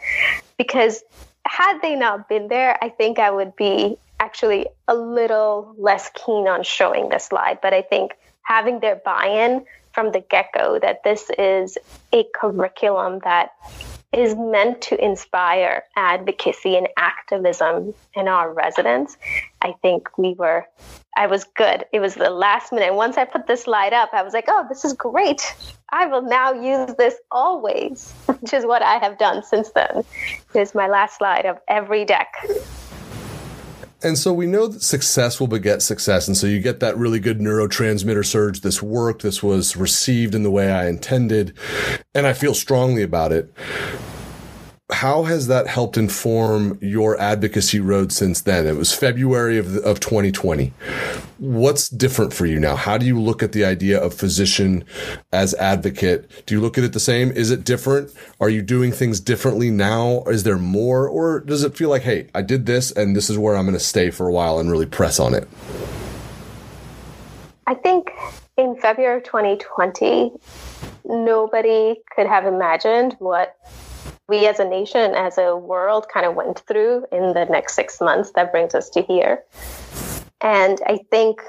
because 0.58 1.04
had 1.46 1.80
they 1.82 1.96
not 1.96 2.30
been 2.30 2.48
there 2.48 2.78
i 2.82 2.90
think 2.90 3.20
i 3.20 3.30
would 3.30 3.56
be 3.56 3.98
actually 4.20 4.68
a 4.88 4.96
little 4.96 5.74
less 5.78 6.10
keen 6.14 6.48
on 6.48 6.64
showing 6.64 7.10
the 7.10 7.20
slide 7.20 7.60
but 7.62 7.74
i 7.74 7.82
think 7.82 8.14
having 8.44 8.80
their 8.80 8.96
buy-in 8.96 9.66
from 9.94 10.12
the 10.12 10.20
get-go 10.20 10.80
that 10.80 11.04
this 11.04 11.30
is 11.38 11.78
a 12.14 12.26
curriculum 12.34 13.20
that 13.24 13.52
is 14.14 14.36
meant 14.36 14.82
to 14.82 15.04
inspire 15.04 15.84
advocacy 15.96 16.76
and 16.76 16.88
activism 16.98 17.94
in 18.14 18.28
our 18.28 18.54
residents. 18.54 19.18
I 19.62 19.74
think 19.82 20.10
we 20.18 20.34
were, 20.34 20.68
I 21.16 21.28
was 21.28 21.46
good. 21.46 21.86
It 21.94 22.02
was 22.02 22.16
the 22.16 22.30
last 22.30 22.74
minute. 22.74 22.94
Once 22.94 23.18
I 23.18 23.24
put 23.24 23.48
this 23.48 23.64
slide 23.64 23.94
up, 23.94 24.10
I 24.12 24.22
was 24.22 24.34
like, 24.34 24.46
oh, 24.50 24.66
this 24.68 24.84
is 24.84 24.94
great. 24.94 25.56
I 25.92 26.08
will 26.08 26.24
now 26.24 26.54
use 26.54 26.94
this 26.98 27.16
always, 27.32 28.12
which 28.26 28.54
is 28.54 28.66
what 28.66 28.82
I 28.82 28.98
have 28.98 29.18
done 29.18 29.44
since 29.44 29.70
then. 29.72 30.04
It 30.54 30.60
is 30.60 30.76
my 30.76 30.88
last 30.88 31.18
slide 31.18 31.46
of 31.46 31.58
every 31.70 32.04
deck. 32.04 32.34
And 34.04 34.18
so 34.18 34.34
we 34.34 34.48
know 34.48 34.68
that 34.68 34.82
success 34.82 35.40
will 35.40 35.48
beget 35.48 35.82
success. 35.82 36.28
And 36.28 36.36
so 36.36 36.48
you 36.48 36.60
get 36.60 36.80
that 36.80 36.98
really 36.98 37.20
good 37.20 37.40
neurotransmitter 37.40 38.26
surge. 38.26 38.62
This 38.62 38.82
worked. 38.82 39.22
This 39.22 39.44
was 39.44 39.76
received 39.76 40.34
in 40.34 40.44
the 40.44 40.52
way 40.52 40.72
I 40.72 40.88
intended. 40.88 41.56
And 42.16 42.26
I 42.26 42.34
feel 42.34 42.54
strongly 42.54 43.04
about 43.04 43.32
it 43.32 43.54
how 44.92 45.24
has 45.24 45.48
that 45.48 45.68
helped 45.68 45.98
inform 45.98 46.78
your 46.82 47.20
advocacy 47.20 47.80
road 47.80 48.12
since 48.12 48.42
then? 48.42 48.68
It 48.68 48.76
was 48.76 48.94
February 48.94 49.58
of, 49.58 49.78
of 49.78 50.00
2020. 50.00 50.74
What's 51.38 51.90
different 51.90 52.34
for 52.34 52.46
you 52.46 52.60
now? 52.60 52.76
How 52.76 52.98
do 52.98 53.06
you 53.06 53.20
look 53.20 53.42
at 53.42 53.54
the 53.54 53.64
idea 53.64 54.00
of 54.00 54.14
physician 54.14 54.84
as 55.32 55.54
advocate? 55.56 56.46
Do 56.46 56.54
you 56.54 56.62
look 56.62 56.78
at 56.78 56.84
it 56.84 56.94
the 56.94 57.00
same? 57.00 57.32
Is 57.32 57.52
it 57.52 57.64
different? 57.64 58.14
Are 58.40 58.50
you 58.50 58.62
doing 58.62 58.92
things 58.92 59.20
differently 59.20 59.72
now? 59.72 60.24
Is 60.24 60.44
there 60.44 60.58
more? 60.58 61.08
Or 61.08 61.40
does 61.40 61.64
it 61.64 61.78
feel 61.78 61.90
like, 61.90 62.04
hey, 62.04 62.28
I 62.36 62.42
did 62.42 62.66
this 62.66 62.92
and 62.92 63.16
this 63.16 63.30
is 63.30 63.38
where 63.38 63.56
I'm 63.56 63.66
going 63.66 63.78
to 63.78 63.84
stay 63.84 64.12
for 64.12 64.28
a 64.28 64.32
while 64.32 64.60
and 64.60 64.70
really 64.70 64.86
press 64.86 65.20
on 65.20 65.34
it? 65.34 65.48
I 67.66 67.76
think 67.76 68.12
in 68.58 68.76
February 68.76 69.18
of 69.18 69.24
2020, 69.24 70.34
nobody 71.06 71.96
could 72.14 72.28
have 72.28 72.46
imagined 72.46 73.16
what 73.20 73.56
we 74.28 74.48
as 74.48 74.60
a 74.60 74.66
nation, 74.66 75.14
as 75.16 75.38
a 75.38 75.56
world, 75.56 76.08
kind 76.14 76.26
of 76.26 76.36
went 76.36 76.60
through 76.68 77.06
in 77.12 77.34
the 77.34 77.46
next 77.46 77.76
six 77.76 78.00
months 78.00 78.32
that 78.36 78.52
brings 78.52 78.74
us 78.76 78.90
to 78.92 79.02
here. 79.02 79.44
And 80.40 80.80
I 80.86 81.00
think, 81.10 81.42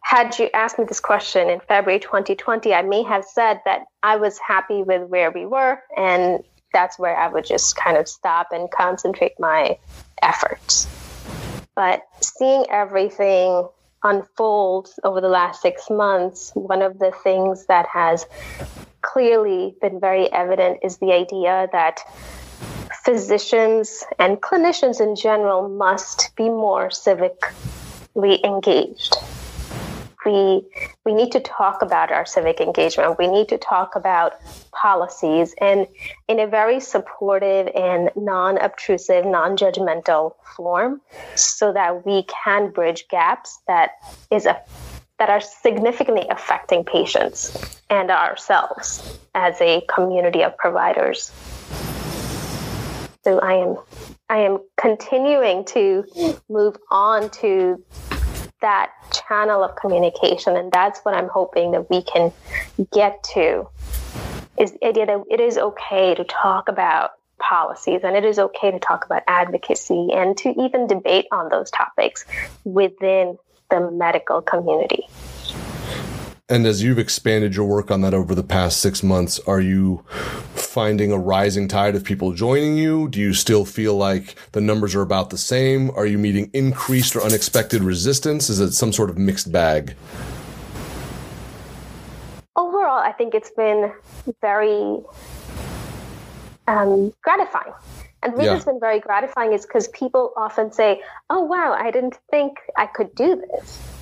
had 0.00 0.38
you 0.38 0.48
asked 0.54 0.78
me 0.78 0.84
this 0.84 1.00
question 1.00 1.50
in 1.50 1.60
February 1.60 2.00
2020, 2.00 2.72
I 2.72 2.82
may 2.82 3.02
have 3.02 3.24
said 3.24 3.60
that 3.64 3.82
I 4.02 4.16
was 4.16 4.38
happy 4.38 4.82
with 4.82 5.08
where 5.08 5.30
we 5.30 5.46
were, 5.46 5.82
and 5.96 6.42
that's 6.72 6.98
where 6.98 7.16
I 7.16 7.28
would 7.28 7.44
just 7.44 7.76
kind 7.76 7.96
of 7.96 8.08
stop 8.08 8.48
and 8.52 8.70
concentrate 8.70 9.32
my 9.38 9.78
efforts. 10.22 10.86
But 11.74 12.02
seeing 12.20 12.66
everything 12.70 13.68
unfold 14.04 14.90
over 15.02 15.20
the 15.20 15.28
last 15.28 15.62
six 15.62 15.90
months, 15.90 16.52
one 16.54 16.82
of 16.82 16.98
the 16.98 17.10
things 17.22 17.66
that 17.66 17.86
has 17.86 18.26
clearly 19.02 19.74
been 19.80 19.98
very 19.98 20.32
evident 20.32 20.78
is 20.82 20.98
the 20.98 21.12
idea 21.12 21.68
that 21.72 22.00
physicians 23.04 24.04
and 24.18 24.40
clinicians 24.40 25.00
in 25.00 25.16
general 25.16 25.68
must 25.68 26.34
be 26.36 26.48
more 26.48 26.88
civically 26.88 28.42
engaged. 28.44 29.16
We, 30.24 30.62
we 31.04 31.14
need 31.14 31.32
to 31.32 31.40
talk 31.40 31.82
about 31.82 32.10
our 32.10 32.24
civic 32.24 32.60
engagement. 32.60 33.18
We 33.18 33.26
need 33.26 33.48
to 33.48 33.58
talk 33.58 33.94
about 33.96 34.34
policies 34.72 35.54
and 35.60 35.86
in 36.28 36.40
a 36.40 36.46
very 36.46 36.80
supportive 36.80 37.68
and 37.74 38.10
non 38.16 38.58
obtrusive, 38.58 39.24
non 39.24 39.56
judgmental 39.56 40.34
form 40.56 41.00
so 41.34 41.72
that 41.72 42.06
we 42.06 42.24
can 42.24 42.70
bridge 42.70 43.06
gaps 43.08 43.58
that 43.66 43.92
is 44.30 44.46
a 44.46 44.60
that 45.18 45.30
are 45.30 45.40
significantly 45.40 46.26
affecting 46.28 46.84
patients 46.84 47.80
and 47.88 48.10
ourselves 48.10 49.18
as 49.34 49.60
a 49.60 49.80
community 49.88 50.42
of 50.42 50.56
providers. 50.56 51.30
So 53.24 53.38
I 53.38 53.54
am 53.54 53.76
I 54.28 54.38
am 54.38 54.58
continuing 54.76 55.64
to 55.66 56.04
move 56.48 56.76
on 56.90 57.30
to 57.30 57.82
that 58.64 58.92
channel 59.12 59.62
of 59.62 59.76
communication 59.76 60.56
and 60.56 60.72
that's 60.72 61.00
what 61.00 61.14
I'm 61.14 61.28
hoping 61.28 61.72
that 61.72 61.90
we 61.90 62.00
can 62.00 62.32
get 62.92 63.22
to 63.34 63.68
is 64.58 64.72
the 64.72 64.86
idea 64.86 65.04
that 65.04 65.22
it 65.30 65.38
is 65.38 65.58
okay 65.58 66.14
to 66.14 66.24
talk 66.24 66.70
about 66.70 67.10
policies 67.38 68.00
and 68.02 68.16
it 68.16 68.24
is 68.24 68.38
okay 68.38 68.70
to 68.70 68.78
talk 68.78 69.04
about 69.04 69.22
advocacy 69.28 70.08
and 70.14 70.34
to 70.38 70.48
even 70.58 70.86
debate 70.86 71.26
on 71.30 71.50
those 71.50 71.70
topics 71.70 72.24
within 72.64 73.36
the 73.68 73.90
medical 73.90 74.40
community. 74.40 75.06
And 76.50 76.66
as 76.66 76.82
you've 76.82 76.98
expanded 76.98 77.56
your 77.56 77.64
work 77.64 77.90
on 77.90 78.02
that 78.02 78.12
over 78.12 78.34
the 78.34 78.42
past 78.42 78.82
six 78.82 79.02
months, 79.02 79.40
are 79.46 79.62
you 79.62 80.04
finding 80.54 81.10
a 81.10 81.16
rising 81.16 81.68
tide 81.68 81.94
of 81.96 82.04
people 82.04 82.34
joining 82.34 82.76
you? 82.76 83.08
Do 83.08 83.18
you 83.18 83.32
still 83.32 83.64
feel 83.64 83.96
like 83.96 84.34
the 84.52 84.60
numbers 84.60 84.94
are 84.94 85.00
about 85.00 85.30
the 85.30 85.38
same? 85.38 85.90
Are 85.92 86.04
you 86.04 86.18
meeting 86.18 86.50
increased 86.52 87.16
or 87.16 87.22
unexpected 87.22 87.82
resistance? 87.82 88.50
Is 88.50 88.60
it 88.60 88.72
some 88.72 88.92
sort 88.92 89.08
of 89.08 89.16
mixed 89.16 89.52
bag? 89.52 89.94
Overall, 92.56 92.98
I 92.98 93.12
think 93.12 93.34
it's 93.34 93.52
been 93.52 93.90
very 94.42 94.98
um, 96.68 97.14
gratifying. 97.22 97.72
And 98.22 98.34
the 98.34 98.36
reason 98.36 98.52
yeah. 98.52 98.56
it's 98.56 98.66
been 98.66 98.80
very 98.80 99.00
gratifying 99.00 99.54
is 99.54 99.64
because 99.64 99.88
people 99.88 100.34
often 100.36 100.70
say, 100.72 101.02
"Oh 101.30 101.40
wow, 101.40 101.72
I 101.72 101.90
didn't 101.90 102.18
think 102.30 102.58
I 102.76 102.84
could 102.84 103.14
do 103.14 103.42
this." 103.50 103.93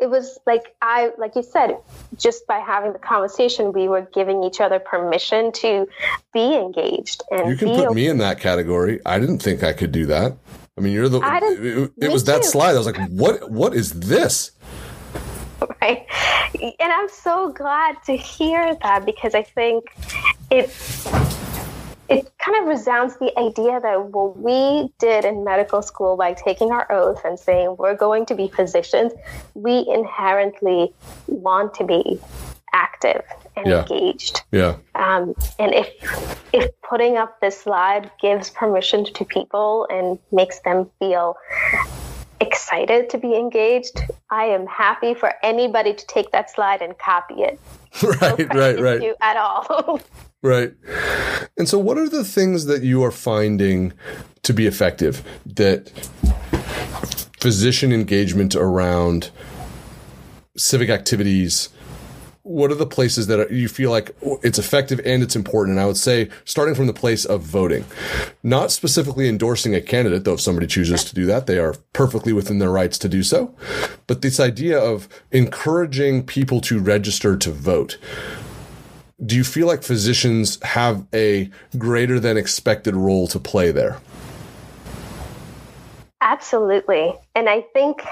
It 0.00 0.10
was 0.10 0.38
like 0.46 0.74
I, 0.82 1.10
like 1.18 1.36
you 1.36 1.42
said, 1.42 1.78
just 2.18 2.46
by 2.46 2.58
having 2.58 2.92
the 2.92 2.98
conversation, 2.98 3.72
we 3.72 3.88
were 3.88 4.08
giving 4.12 4.42
each 4.42 4.60
other 4.60 4.78
permission 4.78 5.52
to 5.52 5.86
be 6.32 6.54
engaged. 6.54 7.22
And 7.30 7.48
you 7.48 7.56
can 7.56 7.68
put 7.68 7.86
okay. 7.86 7.94
me 7.94 8.08
in 8.08 8.18
that 8.18 8.40
category. 8.40 9.00
I 9.06 9.18
didn't 9.18 9.38
think 9.38 9.62
I 9.62 9.72
could 9.72 9.92
do 9.92 10.06
that. 10.06 10.36
I 10.76 10.80
mean, 10.80 10.92
you're 10.92 11.08
the. 11.08 11.20
It, 11.20 11.92
it 12.06 12.12
was 12.12 12.24
too. 12.24 12.32
that 12.32 12.44
slide. 12.44 12.74
I 12.74 12.78
was 12.78 12.86
like, 12.86 13.08
"What? 13.08 13.50
What 13.50 13.74
is 13.74 13.92
this?" 13.92 14.50
Right, 15.80 16.06
and 16.60 16.92
I'm 16.92 17.08
so 17.08 17.50
glad 17.50 17.96
to 18.04 18.16
hear 18.16 18.76
that 18.82 19.06
because 19.06 19.34
I 19.34 19.42
think 19.42 19.84
it 20.50 20.68
it 22.08 22.30
kind 22.38 22.60
of 22.60 22.68
resounds 22.68 23.16
the 23.16 23.32
idea 23.38 23.80
that 23.80 24.06
what 24.06 24.36
we 24.38 24.90
did 24.98 25.24
in 25.24 25.44
medical 25.44 25.82
school 25.82 26.16
by 26.16 26.34
taking 26.34 26.70
our 26.70 26.90
oath 26.92 27.24
and 27.24 27.38
saying 27.38 27.76
we're 27.78 27.96
going 27.96 28.26
to 28.26 28.34
be 28.34 28.48
physicians, 28.48 29.12
we 29.54 29.86
inherently 29.88 30.92
want 31.26 31.74
to 31.74 31.84
be 31.84 32.20
active 32.72 33.22
and 33.56 33.66
yeah. 33.66 33.82
engaged. 33.82 34.42
Yeah. 34.50 34.76
Um, 34.94 35.34
and 35.58 35.72
if 35.72 35.88
if 36.52 36.70
putting 36.82 37.16
up 37.16 37.40
this 37.40 37.60
slide 37.60 38.10
gives 38.20 38.50
permission 38.50 39.04
to 39.04 39.24
people 39.24 39.86
and 39.90 40.18
makes 40.30 40.60
them 40.60 40.90
feel 40.98 41.36
excited 42.40 43.10
to 43.10 43.18
be 43.18 43.34
engaged, 43.34 44.00
I 44.30 44.46
am 44.46 44.66
happy 44.66 45.14
for 45.14 45.32
anybody 45.42 45.94
to 45.94 46.06
take 46.06 46.32
that 46.32 46.50
slide 46.50 46.82
and 46.82 46.98
copy 46.98 47.42
it. 47.42 47.58
right, 48.02 48.38
no 48.38 48.60
right, 48.60 48.80
right. 48.80 49.14
At 49.20 49.36
all. 49.36 50.00
Right. 50.44 50.74
And 51.56 51.66
so, 51.66 51.78
what 51.78 51.96
are 51.96 52.06
the 52.06 52.22
things 52.22 52.66
that 52.66 52.82
you 52.82 53.02
are 53.02 53.10
finding 53.10 53.94
to 54.42 54.52
be 54.52 54.66
effective 54.66 55.24
that 55.46 55.88
physician 57.40 57.94
engagement 57.94 58.54
around 58.54 59.30
civic 60.54 60.90
activities? 60.90 61.70
What 62.42 62.70
are 62.70 62.74
the 62.74 62.84
places 62.84 63.26
that 63.28 63.52
you 63.52 63.68
feel 63.68 63.90
like 63.90 64.14
it's 64.42 64.58
effective 64.58 65.00
and 65.06 65.22
it's 65.22 65.34
important? 65.34 65.78
And 65.78 65.80
I 65.82 65.86
would 65.86 65.96
say, 65.96 66.28
starting 66.44 66.74
from 66.74 66.88
the 66.88 66.92
place 66.92 67.24
of 67.24 67.40
voting, 67.40 67.86
not 68.42 68.70
specifically 68.70 69.30
endorsing 69.30 69.74
a 69.74 69.80
candidate, 69.80 70.24
though 70.24 70.34
if 70.34 70.42
somebody 70.42 70.66
chooses 70.66 71.04
to 71.04 71.14
do 71.14 71.24
that, 71.24 71.46
they 71.46 71.58
are 71.58 71.74
perfectly 71.94 72.34
within 72.34 72.58
their 72.58 72.70
rights 72.70 72.98
to 72.98 73.08
do 73.08 73.22
so. 73.22 73.54
But 74.06 74.20
this 74.20 74.38
idea 74.38 74.78
of 74.78 75.08
encouraging 75.32 76.26
people 76.26 76.60
to 76.62 76.80
register 76.80 77.34
to 77.34 77.50
vote 77.50 77.96
do 79.24 79.36
you 79.36 79.44
feel 79.44 79.66
like 79.66 79.82
physicians 79.82 80.62
have 80.62 81.06
a 81.14 81.50
greater 81.78 82.18
than 82.18 82.36
expected 82.36 82.96
role 82.96 83.26
to 83.28 83.38
play 83.38 83.70
there? 83.70 84.00
Absolutely. 86.20 87.12
And 87.34 87.48
I 87.48 87.60
think 87.60 88.02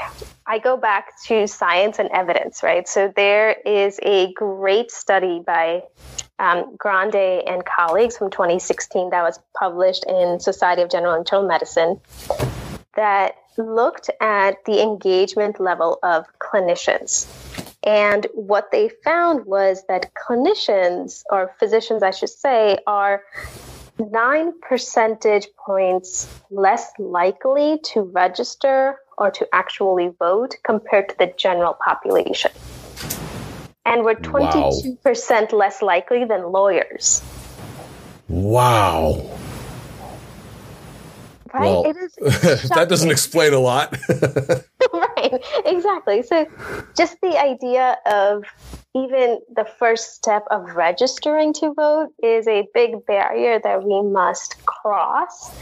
I 0.46 0.58
go 0.58 0.76
back 0.76 1.12
to 1.28 1.46
science 1.46 1.98
and 1.98 2.10
evidence, 2.10 2.62
right? 2.62 2.86
So 2.86 3.12
there 3.16 3.52
is 3.64 3.98
a 4.02 4.32
great 4.34 4.90
study 4.90 5.40
by 5.44 5.82
um, 6.38 6.76
Grande 6.76 7.14
and 7.14 7.64
colleagues 7.64 8.18
from 8.18 8.30
2016 8.30 9.10
that 9.10 9.22
was 9.22 9.40
published 9.58 10.04
in 10.06 10.40
Society 10.40 10.82
of 10.82 10.90
General 10.90 11.14
Internal 11.14 11.48
Medicine 11.48 12.00
that 12.96 13.36
looked 13.56 14.10
at 14.20 14.56
the 14.66 14.82
engagement 14.82 15.58
level 15.58 15.98
of 16.02 16.26
clinicians 16.38 17.26
and 17.84 18.26
what 18.34 18.70
they 18.70 18.90
found 19.02 19.44
was 19.46 19.84
that 19.88 20.12
clinicians, 20.14 21.22
or 21.30 21.54
physicians, 21.58 22.02
I 22.02 22.12
should 22.12 22.30
say, 22.30 22.78
are 22.86 23.22
nine 23.98 24.52
percentage 24.60 25.48
points 25.56 26.28
less 26.50 26.92
likely 26.98 27.78
to 27.84 28.02
register 28.02 28.96
or 29.18 29.30
to 29.32 29.46
actually 29.52 30.10
vote 30.18 30.56
compared 30.62 31.08
to 31.10 31.18
the 31.18 31.32
general 31.36 31.76
population. 31.84 32.50
And 33.84 34.04
we're 34.04 34.14
22% 34.14 35.52
wow. 35.52 35.58
less 35.58 35.82
likely 35.82 36.24
than 36.24 36.50
lawyers. 36.52 37.22
Wow. 38.28 39.28
Right? 41.52 41.60
Well, 41.60 41.84
it 41.84 41.96
is 41.96 42.14
that 42.68 42.88
doesn't 42.88 43.10
explain 43.10 43.52
a 43.52 43.58
lot. 43.58 43.96
right, 45.30 45.44
exactly. 45.66 46.22
So, 46.22 46.46
just 46.96 47.20
the 47.20 47.38
idea 47.38 47.98
of 48.06 48.44
even 48.94 49.40
the 49.54 49.64
first 49.78 50.14
step 50.14 50.44
of 50.50 50.74
registering 50.74 51.52
to 51.54 51.72
vote 51.74 52.10
is 52.22 52.46
a 52.46 52.66
big 52.74 53.06
barrier 53.06 53.58
that 53.62 53.82
we 53.82 54.02
must 54.02 54.64
cross 54.66 55.54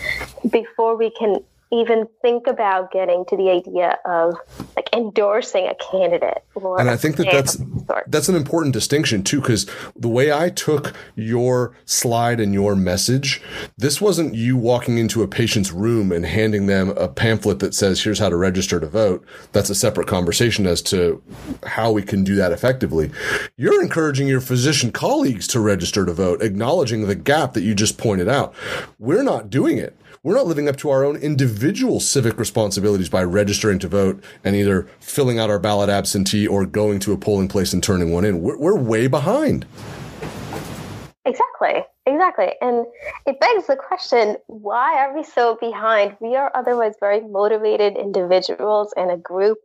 before 0.51 0.97
we 0.97 1.11
can 1.11 1.37
even 1.73 2.07
think 2.21 2.47
about 2.49 2.91
getting 2.91 3.25
to 3.27 3.37
the 3.37 3.49
idea 3.49 3.97
of 4.05 4.35
like 4.77 4.89
endorsing 4.93 5.69
a 5.69 5.75
candidate. 5.75 6.43
and 6.57 6.91
I 6.91 6.97
think 6.97 7.17
that 7.17 7.31
that's 7.31 7.59
that's 8.07 8.29
an 8.29 8.35
important 8.37 8.73
distinction 8.73 9.23
too, 9.23 9.41
because 9.41 9.67
the 9.97 10.09
way 10.09 10.33
I 10.33 10.51
took 10.51 10.95
your 11.15 11.75
slide 11.85 12.41
and 12.41 12.55
your 12.55 12.75
message, 12.77 13.41
this 13.77 14.01
wasn't 14.01 14.35
you 14.35 14.57
walking 14.57 14.99
into 14.99 15.23
a 15.23 15.29
patient's 15.29 15.73
room 15.73 16.13
and 16.13 16.25
handing 16.25 16.67
them 16.67 16.91
a 16.91 17.09
pamphlet 17.09 17.59
that 17.61 17.75
says, 17.75 18.03
"Here's 18.03 18.19
how 18.19 18.29
to 18.29 18.37
register 18.37 18.81
to 18.81 18.87
vote." 18.87 19.25
That's 19.53 19.71
a 19.71 19.75
separate 19.75 20.07
conversation 20.07 20.67
as 20.67 20.83
to 20.83 21.23
how 21.65 21.93
we 21.93 22.03
can 22.03 22.25
do 22.25 22.35
that 22.37 22.53
effectively. 22.53 23.11
You're 23.57 23.83
encouraging 23.83 24.29
your 24.29 24.41
physician 24.41 24.93
colleagues 24.93 25.47
to 25.49 25.61
register 25.61 26.05
to 26.07 26.13
vote, 26.13 26.43
acknowledging 26.43 27.07
the 27.07 27.15
gap 27.15 27.55
that 27.55 27.63
you 27.63 27.75
just 27.75 27.99
pointed 27.99 28.29
out. 28.29 28.55
We're 28.99 29.23
not 29.23 29.51
doing 29.51 29.79
it 29.79 29.97
we're 30.23 30.35
not 30.35 30.47
living 30.47 30.69
up 30.69 30.77
to 30.77 30.91
our 30.91 31.03
own 31.03 31.17
individual 31.17 31.99
civic 31.99 32.39
responsibilities 32.39 33.09
by 33.09 33.23
registering 33.25 33.79
to 33.79 33.89
vote 33.89 34.23
and 34.45 34.55
either 34.55 34.87
filling 35.01 35.39
out 35.39 35.49
our 35.49 35.59
ballot 35.59 35.89
absentee 35.89 36.47
or 36.47 36.67
going 36.67 37.01
to 37.01 37.13
a 37.13 37.17
polling 37.17 37.49
place 37.49 37.73
and 37.73 37.83
turning 37.83 38.13
one 38.13 38.27
in. 38.27 38.43
We're, 38.43 38.59
we're 38.59 38.79
way 38.79 39.07
behind. 39.07 39.65
Exactly, 41.25 41.85
exactly. 42.05 42.53
And 42.61 42.85
it 43.27 43.41
begs 43.41 43.67
the 43.67 43.77
question 43.77 44.37
why 44.47 44.99
are 44.99 45.17
we 45.17 45.25
so 45.25 45.57
behind? 45.59 46.17
We 46.21 46.37
are 46.37 46.51
otherwise 46.55 46.95
very 47.01 47.23
motivated 47.23 47.97
individuals 47.97 48.93
and 48.99 49.11
a 49.11 49.17
group 49.17 49.59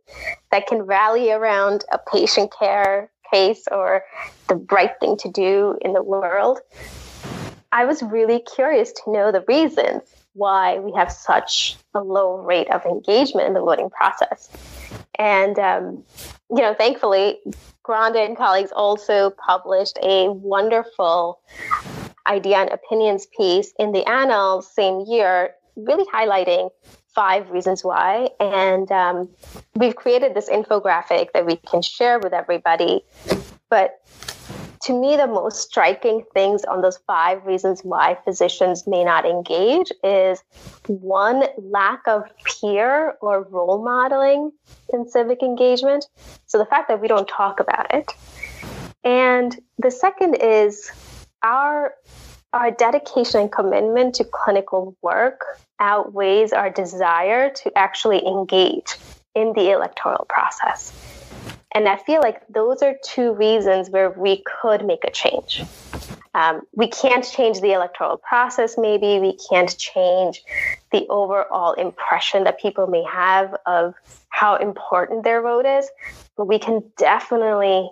that 0.52 0.66
can 0.66 0.82
rally 0.82 1.32
around 1.32 1.84
a 1.92 1.98
patient 1.98 2.50
care 2.58 3.10
case 3.30 3.64
or 3.70 4.04
the 4.48 4.56
right 4.70 4.92
thing 5.00 5.18
to 5.18 5.30
do 5.30 5.76
in 5.82 5.92
the 5.92 6.02
world. 6.02 6.60
I 7.72 7.84
was 7.84 8.02
really 8.02 8.40
curious 8.40 8.92
to 8.92 9.12
know 9.12 9.32
the 9.32 9.44
reasons 9.46 10.02
why 10.36 10.78
we 10.78 10.92
have 10.92 11.10
such 11.10 11.76
a 11.94 12.00
low 12.00 12.36
rate 12.36 12.70
of 12.70 12.84
engagement 12.84 13.46
in 13.48 13.54
the 13.54 13.60
voting 13.60 13.90
process. 13.90 14.50
And, 15.18 15.58
um, 15.58 16.04
you 16.50 16.62
know, 16.62 16.74
thankfully, 16.74 17.38
Grande 17.82 18.16
and 18.16 18.36
colleagues 18.36 18.72
also 18.72 19.30
published 19.30 19.98
a 20.02 20.28
wonderful 20.28 21.40
idea 22.26 22.58
and 22.58 22.70
opinions 22.70 23.26
piece 23.36 23.72
in 23.78 23.92
the 23.92 24.04
Annals 24.08 24.70
same 24.72 25.04
year, 25.06 25.54
really 25.76 26.04
highlighting 26.12 26.70
five 27.14 27.48
reasons 27.50 27.82
why. 27.82 28.28
And 28.40 28.90
um, 28.92 29.28
we've 29.74 29.96
created 29.96 30.34
this 30.34 30.48
infographic 30.50 31.32
that 31.32 31.46
we 31.46 31.56
can 31.56 31.80
share 31.80 32.18
with 32.18 32.34
everybody. 32.34 33.02
But 33.70 34.00
to 34.86 34.92
me, 34.92 35.16
the 35.16 35.26
most 35.26 35.62
striking 35.62 36.22
things 36.32 36.62
on 36.62 36.80
those 36.80 36.98
five 37.08 37.44
reasons 37.44 37.80
why 37.82 38.16
physicians 38.24 38.86
may 38.86 39.02
not 39.02 39.26
engage 39.26 39.90
is 40.04 40.44
one, 40.86 41.42
lack 41.58 42.06
of 42.06 42.22
peer 42.44 43.16
or 43.20 43.42
role 43.50 43.82
modeling 43.82 44.52
in 44.92 45.08
civic 45.08 45.42
engagement. 45.42 46.06
So 46.46 46.58
the 46.58 46.66
fact 46.66 46.86
that 46.86 47.00
we 47.00 47.08
don't 47.08 47.28
talk 47.28 47.58
about 47.58 47.92
it. 47.92 48.12
And 49.02 49.58
the 49.78 49.90
second 49.90 50.36
is 50.36 50.90
our 51.42 51.94
our 52.52 52.70
dedication 52.70 53.40
and 53.40 53.52
commitment 53.52 54.14
to 54.14 54.24
clinical 54.24 54.96
work 55.02 55.40
outweighs 55.80 56.52
our 56.52 56.70
desire 56.70 57.50
to 57.50 57.76
actually 57.76 58.24
engage 58.24 58.94
in 59.34 59.52
the 59.54 59.72
electoral 59.72 60.24
process. 60.26 61.15
And 61.76 61.90
I 61.90 61.98
feel 61.98 62.22
like 62.22 62.40
those 62.48 62.80
are 62.80 62.94
two 63.04 63.34
reasons 63.34 63.90
where 63.90 64.08
we 64.08 64.42
could 64.62 64.82
make 64.82 65.04
a 65.04 65.10
change. 65.10 65.62
Um, 66.34 66.62
we 66.72 66.88
can't 66.88 67.22
change 67.22 67.60
the 67.60 67.72
electoral 67.72 68.16
process, 68.16 68.76
maybe. 68.78 69.18
We 69.18 69.36
can't 69.50 69.76
change 69.76 70.42
the 70.90 71.06
overall 71.10 71.74
impression 71.74 72.44
that 72.44 72.58
people 72.58 72.86
may 72.86 73.02
have 73.02 73.54
of 73.66 73.92
how 74.30 74.56
important 74.56 75.22
their 75.22 75.42
vote 75.42 75.66
is, 75.66 75.90
but 76.34 76.46
we 76.46 76.58
can 76.58 76.82
definitely 76.96 77.90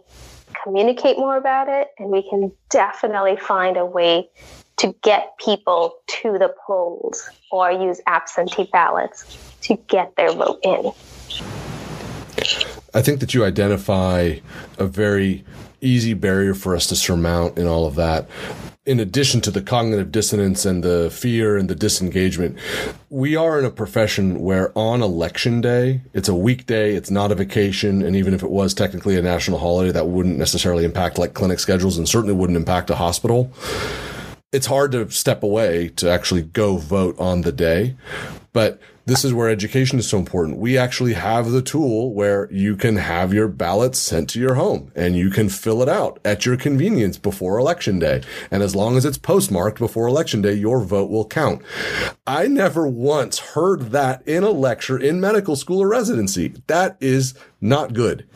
communicate 0.63 1.19
more 1.19 1.37
about 1.37 1.69
it 1.69 1.89
and 1.99 2.09
we 2.09 2.27
can 2.27 2.53
definitely 2.71 3.37
find 3.37 3.77
a 3.77 3.85
way 3.85 4.31
to 4.79 4.95
get 5.03 5.37
people 5.37 5.97
to 6.07 6.39
the 6.39 6.55
polls 6.67 7.29
or 7.51 7.71
use 7.71 8.01
absentee 8.07 8.67
ballots 8.73 9.59
to 9.61 9.77
get 9.89 10.17
their 10.17 10.33
vote 10.33 10.61
in. 10.63 10.91
I 12.95 13.03
think 13.03 13.19
that 13.21 13.35
you 13.35 13.45
identify 13.45 14.37
a 14.79 14.87
very 14.87 15.45
easy 15.81 16.15
barrier 16.15 16.55
for 16.55 16.77
us 16.77 16.87
to 16.87 16.97
surmount 16.97 17.59
in 17.59 17.67
all 17.67 17.87
of 17.87 17.97
that. 17.97 18.29
In 18.87 19.01
addition 19.01 19.41
to 19.41 19.51
the 19.51 19.63
cognitive 19.63 20.13
dissonance 20.13 20.65
and 20.65 20.85
the 20.85 21.11
fear 21.11 21.57
and 21.57 21.69
the 21.69 21.75
disengagement, 21.75 22.57
we 23.11 23.35
are 23.35 23.59
in 23.59 23.65
a 23.65 23.71
profession 23.71 24.41
where 24.41 24.77
on 24.79 25.03
election 25.03 25.61
day, 25.61 26.03
it's 26.13 26.29
a 26.29 26.35
weekday, 26.35 26.95
it's 26.95 27.11
not 27.11 27.33
a 27.33 27.35
vacation. 27.35 28.03
And 28.03 28.15
even 28.15 28.35
if 28.35 28.43
it 28.43 28.51
was 28.51 28.75
technically 28.75 29.17
a 29.17 29.23
national 29.23 29.59
holiday, 29.59 29.91
that 29.91 30.07
wouldn't 30.07 30.39
necessarily 30.39 30.85
impact 30.85 31.19
like 31.19 31.35
clinic 31.35 31.59
schedules 31.61 31.99
and 31.99 32.09
certainly 32.09 32.35
wouldn't 32.35 32.59
impact 32.59 32.91
a 32.91 32.97
hospital. 32.97 33.51
It's 34.53 34.67
hard 34.67 34.93
to 34.93 35.11
step 35.11 35.43
away 35.43 35.89
to 35.97 36.11
actually 36.11 36.43
go 36.43 36.77
vote 36.77 37.19
on 37.19 37.41
the 37.41 37.53
day. 37.53 37.97
But 38.53 38.81
this 39.07 39.25
is 39.25 39.35
where 39.35 39.49
education 39.49 39.99
is 39.99 40.09
so 40.09 40.19
important. 40.19 40.59
We 40.59 40.79
actually 40.79 41.13
have 41.13 41.51
the 41.51 41.61
tool 41.63 42.15
where 42.15 42.51
you 42.51 42.77
can 42.77 42.97
have 42.97 43.35
your 43.35 43.49
ballot 43.49 43.95
sent 43.95 44.31
to 44.31 44.41
your 44.41 44.55
home 44.55 44.91
and 44.95 45.15
you 45.17 45.31
can 45.31 45.49
fill 45.49 45.83
it 45.83 45.89
out 45.89 46.19
at 46.25 46.47
your 46.47 46.57
convenience 46.57 47.19
before 47.19 47.59
election 47.59 47.99
day. 47.99 48.23
And 48.51 48.63
as 48.63 48.75
long 48.75 48.97
as 48.97 49.05
it's 49.05 49.19
postmarked 49.19 49.79
before 49.79 50.07
election 50.07 50.41
day, 50.41 50.55
your 50.55 50.81
vote 50.81 51.11
will 51.11 51.27
count. 51.27 51.63
I 52.27 52.47
never 52.47 52.87
once 52.87 53.39
heard 53.39 53.93
that 53.93 54.27
in 54.27 54.43
a 54.43 54.51
lecture 54.51 54.99
in 54.99 55.21
medical 55.21 55.57
school 55.57 55.83
or 55.83 55.89
residency. 55.89 56.55
That 56.67 56.97
is 57.01 57.35
not 57.61 57.95
good. 57.95 58.29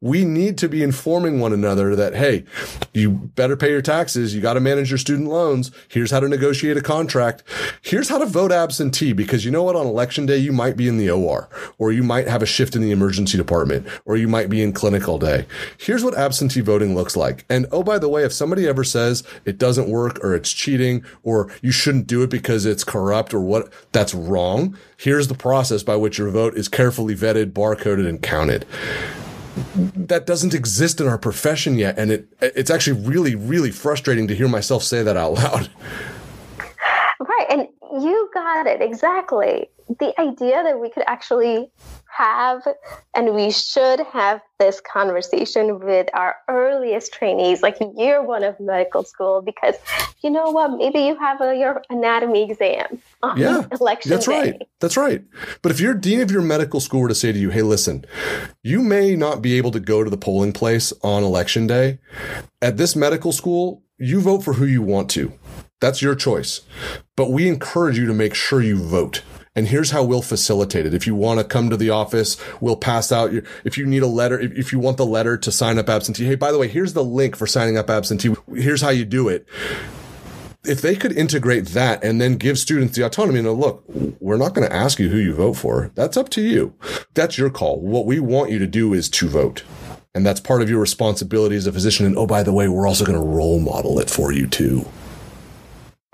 We 0.00 0.24
need 0.24 0.58
to 0.58 0.68
be 0.68 0.82
informing 0.82 1.38
one 1.38 1.52
another 1.52 1.94
that, 1.94 2.14
hey, 2.14 2.44
you 2.92 3.10
better 3.10 3.56
pay 3.56 3.70
your 3.70 3.82
taxes. 3.82 4.34
You 4.34 4.40
got 4.40 4.54
to 4.54 4.60
manage 4.60 4.90
your 4.90 4.98
student 4.98 5.28
loans. 5.28 5.70
Here's 5.88 6.10
how 6.10 6.20
to 6.20 6.28
negotiate 6.28 6.76
a 6.76 6.82
contract. 6.82 7.44
Here's 7.82 8.08
how 8.08 8.18
to 8.18 8.26
vote 8.26 8.50
absentee 8.50 9.12
because 9.12 9.44
you 9.44 9.50
know 9.50 9.62
what? 9.62 9.76
On 9.76 9.86
election 9.86 10.26
day, 10.26 10.38
you 10.38 10.52
might 10.52 10.76
be 10.76 10.88
in 10.88 10.96
the 10.96 11.10
OR 11.10 11.48
or 11.78 11.92
you 11.92 12.02
might 12.02 12.26
have 12.26 12.42
a 12.42 12.46
shift 12.46 12.74
in 12.74 12.82
the 12.82 12.90
emergency 12.90 13.38
department 13.38 13.86
or 14.04 14.16
you 14.16 14.26
might 14.26 14.50
be 14.50 14.62
in 14.62 14.72
clinic 14.72 15.08
all 15.08 15.18
day. 15.18 15.46
Here's 15.78 16.02
what 16.02 16.16
absentee 16.16 16.60
voting 16.60 16.94
looks 16.94 17.16
like. 17.16 17.44
And 17.48 17.66
oh, 17.70 17.82
by 17.84 17.98
the 17.98 18.08
way, 18.08 18.24
if 18.24 18.32
somebody 18.32 18.66
ever 18.66 18.82
says 18.82 19.22
it 19.44 19.58
doesn't 19.58 19.88
work 19.88 20.18
or 20.24 20.34
it's 20.34 20.52
cheating 20.52 21.04
or 21.22 21.52
you 21.62 21.70
shouldn't 21.70 22.08
do 22.08 22.22
it 22.22 22.30
because 22.30 22.66
it's 22.66 22.84
corrupt 22.84 23.32
or 23.32 23.40
what, 23.40 23.72
that's 23.92 24.14
wrong. 24.14 24.76
Here's 24.96 25.28
the 25.28 25.34
process 25.34 25.82
by 25.82 25.96
which 25.96 26.18
your 26.18 26.30
vote 26.30 26.56
is 26.56 26.68
carefully 26.68 27.14
vetted, 27.14 27.52
barcoded, 27.52 28.08
and 28.08 28.22
counted 28.22 28.61
that 29.76 30.26
doesn't 30.26 30.54
exist 30.54 31.00
in 31.00 31.08
our 31.08 31.18
profession 31.18 31.76
yet 31.76 31.98
and 31.98 32.10
it 32.10 32.26
it's 32.40 32.70
actually 32.70 32.98
really 33.00 33.34
really 33.34 33.70
frustrating 33.70 34.26
to 34.26 34.34
hear 34.34 34.48
myself 34.48 34.82
say 34.82 35.02
that 35.02 35.16
out 35.16 35.32
loud 35.34 35.70
you 37.92 38.30
got 38.32 38.66
it 38.66 38.80
exactly 38.80 39.68
the 39.98 40.18
idea 40.20 40.62
that 40.62 40.80
we 40.80 40.90
could 40.90 41.04
actually 41.06 41.70
have 42.06 42.62
and 43.14 43.34
we 43.34 43.50
should 43.50 44.00
have 44.00 44.40
this 44.58 44.80
conversation 44.80 45.80
with 45.80 46.08
our 46.14 46.36
earliest 46.48 47.12
trainees, 47.12 47.62
like 47.62 47.78
year 47.96 48.22
one 48.22 48.44
of 48.44 48.58
medical 48.60 49.02
school, 49.02 49.40
because 49.40 49.74
you 50.22 50.30
know 50.30 50.50
what? 50.50 50.76
Maybe 50.76 51.00
you 51.00 51.16
have 51.18 51.40
a, 51.40 51.56
your 51.56 51.82
anatomy 51.90 52.50
exam 52.50 52.98
on 53.22 53.38
yeah, 53.38 53.66
election 53.72 54.10
That's 54.10 54.26
day. 54.26 54.40
right. 54.40 54.62
That's 54.80 54.96
right. 54.96 55.24
But 55.62 55.72
if 55.72 55.80
your 55.80 55.94
dean 55.94 56.20
of 56.20 56.30
your 56.30 56.42
medical 56.42 56.80
school 56.80 57.00
were 57.00 57.08
to 57.08 57.14
say 57.14 57.32
to 57.32 57.38
you, 57.38 57.50
hey, 57.50 57.62
listen, 57.62 58.04
you 58.62 58.82
may 58.82 59.16
not 59.16 59.42
be 59.42 59.56
able 59.56 59.70
to 59.72 59.80
go 59.80 60.04
to 60.04 60.10
the 60.10 60.18
polling 60.18 60.52
place 60.52 60.92
on 61.02 61.22
election 61.22 61.66
day. 61.66 61.98
At 62.60 62.76
this 62.76 62.94
medical 62.94 63.32
school, 63.32 63.82
you 63.98 64.20
vote 64.20 64.44
for 64.44 64.54
who 64.54 64.66
you 64.66 64.82
want 64.82 65.08
to. 65.10 65.32
That's 65.82 66.00
your 66.00 66.14
choice. 66.14 66.60
But 67.16 67.32
we 67.32 67.48
encourage 67.48 67.98
you 67.98 68.06
to 68.06 68.14
make 68.14 68.34
sure 68.34 68.62
you 68.62 68.76
vote. 68.76 69.22
And 69.56 69.66
here's 69.66 69.90
how 69.90 70.04
we'll 70.04 70.22
facilitate 70.22 70.86
it. 70.86 70.94
If 70.94 71.08
you 71.08 71.16
want 71.16 71.40
to 71.40 71.44
come 71.44 71.70
to 71.70 71.76
the 71.76 71.90
office, 71.90 72.36
we'll 72.60 72.76
pass 72.76 73.10
out 73.10 73.32
your, 73.32 73.42
if 73.64 73.76
you 73.76 73.84
need 73.84 74.04
a 74.04 74.06
letter, 74.06 74.38
if, 74.38 74.52
if 74.52 74.72
you 74.72 74.78
want 74.78 74.96
the 74.96 75.04
letter 75.04 75.36
to 75.36 75.50
sign 75.50 75.78
up 75.78 75.88
absentee, 75.88 76.24
hey, 76.24 76.36
by 76.36 76.52
the 76.52 76.58
way, 76.58 76.68
here's 76.68 76.92
the 76.92 77.02
link 77.02 77.34
for 77.34 77.48
signing 77.48 77.76
up 77.76 77.90
absentee. 77.90 78.32
Here's 78.54 78.80
how 78.80 78.90
you 78.90 79.04
do 79.04 79.28
it 79.28 79.44
if 80.64 80.80
they 80.80 80.94
could 80.94 81.10
integrate 81.10 81.66
that 81.70 82.04
and 82.04 82.20
then 82.20 82.36
give 82.36 82.56
students 82.56 82.96
the 82.96 83.04
autonomy 83.04 83.40
and 83.40 83.52
look, 83.52 83.82
we're 84.20 84.36
not 84.36 84.54
going 84.54 84.68
to 84.68 84.72
ask 84.72 85.00
you 85.00 85.08
who 85.08 85.16
you 85.16 85.34
vote 85.34 85.54
for. 85.54 85.90
That's 85.96 86.16
up 86.16 86.28
to 86.30 86.40
you. 86.40 86.74
That's 87.14 87.36
your 87.36 87.50
call. 87.50 87.80
What 87.80 88.06
we 88.06 88.20
want 88.20 88.52
you 88.52 88.60
to 88.60 88.68
do 88.68 88.94
is 88.94 89.08
to 89.10 89.28
vote. 89.28 89.64
And 90.14 90.24
that's 90.24 90.38
part 90.38 90.62
of 90.62 90.70
your 90.70 90.80
responsibility 90.80 91.56
as 91.56 91.66
a 91.66 91.72
physician. 91.72 92.06
And 92.06 92.16
oh, 92.16 92.28
by 92.28 92.44
the 92.44 92.52
way, 92.52 92.68
we're 92.68 92.86
also 92.86 93.04
going 93.04 93.18
to 93.18 93.26
role 93.26 93.58
model 93.58 93.98
it 93.98 94.08
for 94.08 94.30
you 94.30 94.46
too. 94.46 94.86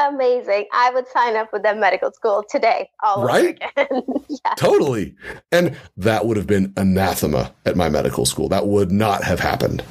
Amazing. 0.00 0.66
I 0.72 0.90
would 0.90 1.08
sign 1.08 1.36
up 1.36 1.52
with 1.52 1.62
that 1.64 1.76
medical 1.76 2.12
school 2.12 2.44
today. 2.48 2.88
All 3.02 3.24
right? 3.24 3.60
yeah. 3.76 4.54
Totally. 4.56 5.16
And 5.50 5.76
that 5.96 6.24
would 6.24 6.36
have 6.36 6.46
been 6.46 6.72
anathema 6.76 7.52
at 7.66 7.76
my 7.76 7.88
medical 7.88 8.24
school. 8.24 8.48
That 8.48 8.68
would 8.68 8.92
not 8.92 9.24
have 9.24 9.40
happened. 9.40 9.82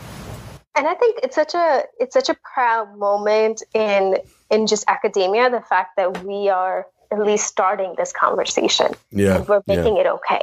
And 0.76 0.88
I 0.88 0.94
think 0.94 1.20
it's 1.24 1.36
such 1.36 1.56
a 1.56 1.84
it's 2.00 2.14
such 2.14 2.30
a 2.30 2.36
proud 2.54 2.98
moment 2.98 3.64
in 3.74 4.18
in 4.52 4.68
just 4.68 4.86
academia, 4.88 5.50
the 5.50 5.62
fact 5.62 5.98
that 5.98 6.24
we 6.24 6.50
are 6.50 6.86
at 7.12 7.20
least 7.20 7.48
starting 7.48 7.96
this 7.98 8.12
conversation. 8.12 8.94
Yeah. 9.12 9.42
we're 9.42 9.64
making 9.68 9.96
yeah. 9.96 10.02
it 10.02 10.08
okay. 10.08 10.42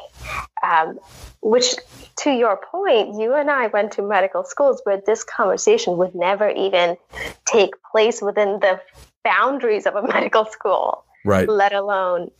Um, 0.63 0.99
which 1.43 1.75
to 2.17 2.31
your 2.31 2.57
point, 2.57 3.21
you 3.21 3.35
and 3.35 3.51
I 3.51 3.67
went 3.69 3.93
to 3.93 4.03
medical 4.03 4.45
schools 4.45 4.81
where 4.85 5.01
this 5.05 5.25
conversation 5.25 5.99
would 5.99 6.15
never 6.15 6.49
even 6.49 6.97
take 7.45 7.75
place 7.93 8.23
within 8.23 8.61
the 8.61 8.81
boundaries 9.25 9.87
of 9.87 9.97
a 9.97 10.03
medical 10.07 10.45
school, 10.45 11.05
right? 11.25 11.49
Let 11.49 11.73
alone 11.73 12.31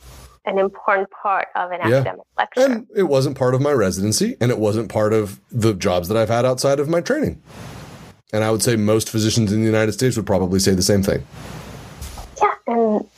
an 0.47 0.59
important 0.59 1.11
part 1.11 1.49
of 1.55 1.71
an 1.71 1.81
yeah. 1.81 1.97
academic 1.97 2.27
lecture. 2.37 2.61
And 2.61 2.87
it 2.95 3.05
wasn't 3.05 3.39
part 3.39 3.55
of 3.55 3.63
my 3.63 3.73
residency, 3.73 4.37
and 4.41 4.51
it 4.51 4.59
wasn't 4.59 4.91
part 4.91 5.13
of 5.13 5.41
the 5.51 5.73
jobs 5.73 6.09
that 6.09 6.17
I've 6.17 6.29
had 6.29 6.45
outside 6.45 6.81
of 6.81 6.89
my 6.89 7.01
training. 7.01 7.43
And 8.33 8.45
I 8.45 8.51
would 8.51 8.63
say 8.63 8.77
most 8.77 9.09
physicians 9.09 9.53
in 9.53 9.61
the 9.61 9.67
United 9.67 9.93
States 9.93 10.17
would 10.17 10.27
probably 10.27 10.59
say 10.59 10.75
the 10.75 10.83
same 10.83 11.03
thing. 11.03 11.25
Yeah, 12.43 12.55
and 12.67 13.09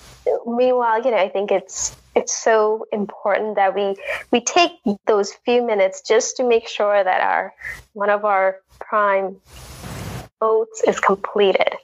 meanwhile, 0.46 1.02
you 1.02 1.11
know, 1.11 1.16
I 1.16 1.29
think 1.29 1.50
it's 1.50 1.96
it's 2.14 2.33
so 2.33 2.87
important 2.92 3.57
that 3.57 3.74
we 3.74 3.96
we 4.31 4.40
take 4.40 4.72
those 5.07 5.33
few 5.44 5.66
minutes 5.66 6.02
just 6.02 6.37
to 6.37 6.44
make 6.44 6.68
sure 6.68 7.02
that 7.02 7.20
our 7.20 7.55
one 7.92 8.11
of 8.11 8.24
our 8.24 8.57
prime 8.79 9.37
votes 10.40 10.83
is 10.87 11.00
completed. 11.00 11.76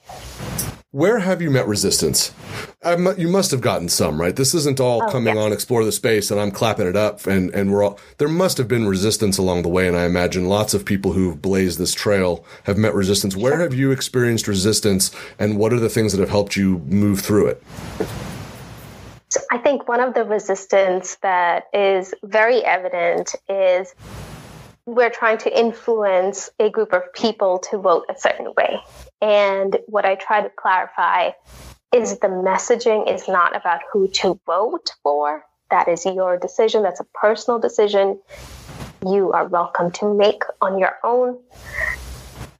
Where 0.93 1.17
have 1.17 1.41
you 1.41 1.49
met 1.49 1.65
resistance? 1.65 2.31
you 3.17 3.27
must 3.27 3.49
have 3.49 3.61
gotten 3.61 3.89
some, 3.89 4.21
right? 4.21 4.35
This 4.35 4.53
isn't 4.53 4.79
all 4.79 5.01
oh, 5.01 5.09
coming 5.09 5.39
on 5.39 5.51
Explore 5.51 5.83
the 5.83 5.91
Space 5.91 6.29
and 6.29 6.39
I'm 6.39 6.51
clapping 6.51 6.85
it 6.85 6.95
up 6.95 7.25
and, 7.25 7.49
and 7.55 7.71
we're 7.71 7.83
all, 7.83 7.99
there 8.19 8.27
must 8.27 8.59
have 8.59 8.67
been 8.67 8.85
resistance 8.85 9.39
along 9.39 9.63
the 9.63 9.69
way. 9.69 9.87
And 9.87 9.97
I 9.97 10.05
imagine 10.05 10.47
lots 10.47 10.75
of 10.75 10.85
people 10.85 11.13
who've 11.13 11.41
blazed 11.41 11.79
this 11.79 11.95
trail 11.95 12.45
have 12.65 12.77
met 12.77 12.93
resistance. 12.93 13.35
Where 13.35 13.57
have 13.57 13.73
you 13.73 13.89
experienced 13.89 14.47
resistance 14.47 15.09
and 15.39 15.57
what 15.57 15.73
are 15.73 15.79
the 15.79 15.89
things 15.89 16.11
that 16.11 16.19
have 16.19 16.29
helped 16.29 16.55
you 16.55 16.77
move 16.85 17.21
through 17.21 17.47
it? 17.47 17.63
So 19.29 19.41
I 19.49 19.57
think 19.57 19.87
one 19.87 19.99
of 19.99 20.13
the 20.13 20.25
resistance 20.25 21.15
that 21.23 21.69
is 21.73 22.13
very 22.21 22.63
evident 22.63 23.33
is 23.49 23.95
we're 24.85 25.09
trying 25.09 25.39
to 25.39 25.59
influence 25.59 26.51
a 26.59 26.69
group 26.69 26.93
of 26.93 27.11
people 27.13 27.57
to 27.71 27.79
vote 27.79 28.05
a 28.09 28.15
certain 28.15 28.53
way. 28.55 28.79
And 29.23 29.77
what 29.87 30.03
I 30.03 30.15
try 30.15 30.41
to 30.41 30.49
clarify 30.49 31.31
is 31.93 32.19
the 32.19 32.27
messaging 32.27 33.09
is 33.09 33.29
not 33.29 33.55
about 33.55 33.79
who 33.93 34.09
to 34.09 34.37
vote 34.45 34.89
for. 35.01 35.45
That 35.69 35.87
is 35.87 36.05
your 36.05 36.37
decision. 36.37 36.83
That's 36.83 36.99
a 36.99 37.05
personal 37.05 37.57
decision 37.57 38.19
you 39.05 39.31
are 39.31 39.47
welcome 39.47 39.91
to 39.91 40.13
make 40.13 40.43
on 40.59 40.77
your 40.77 40.97
own. 41.05 41.39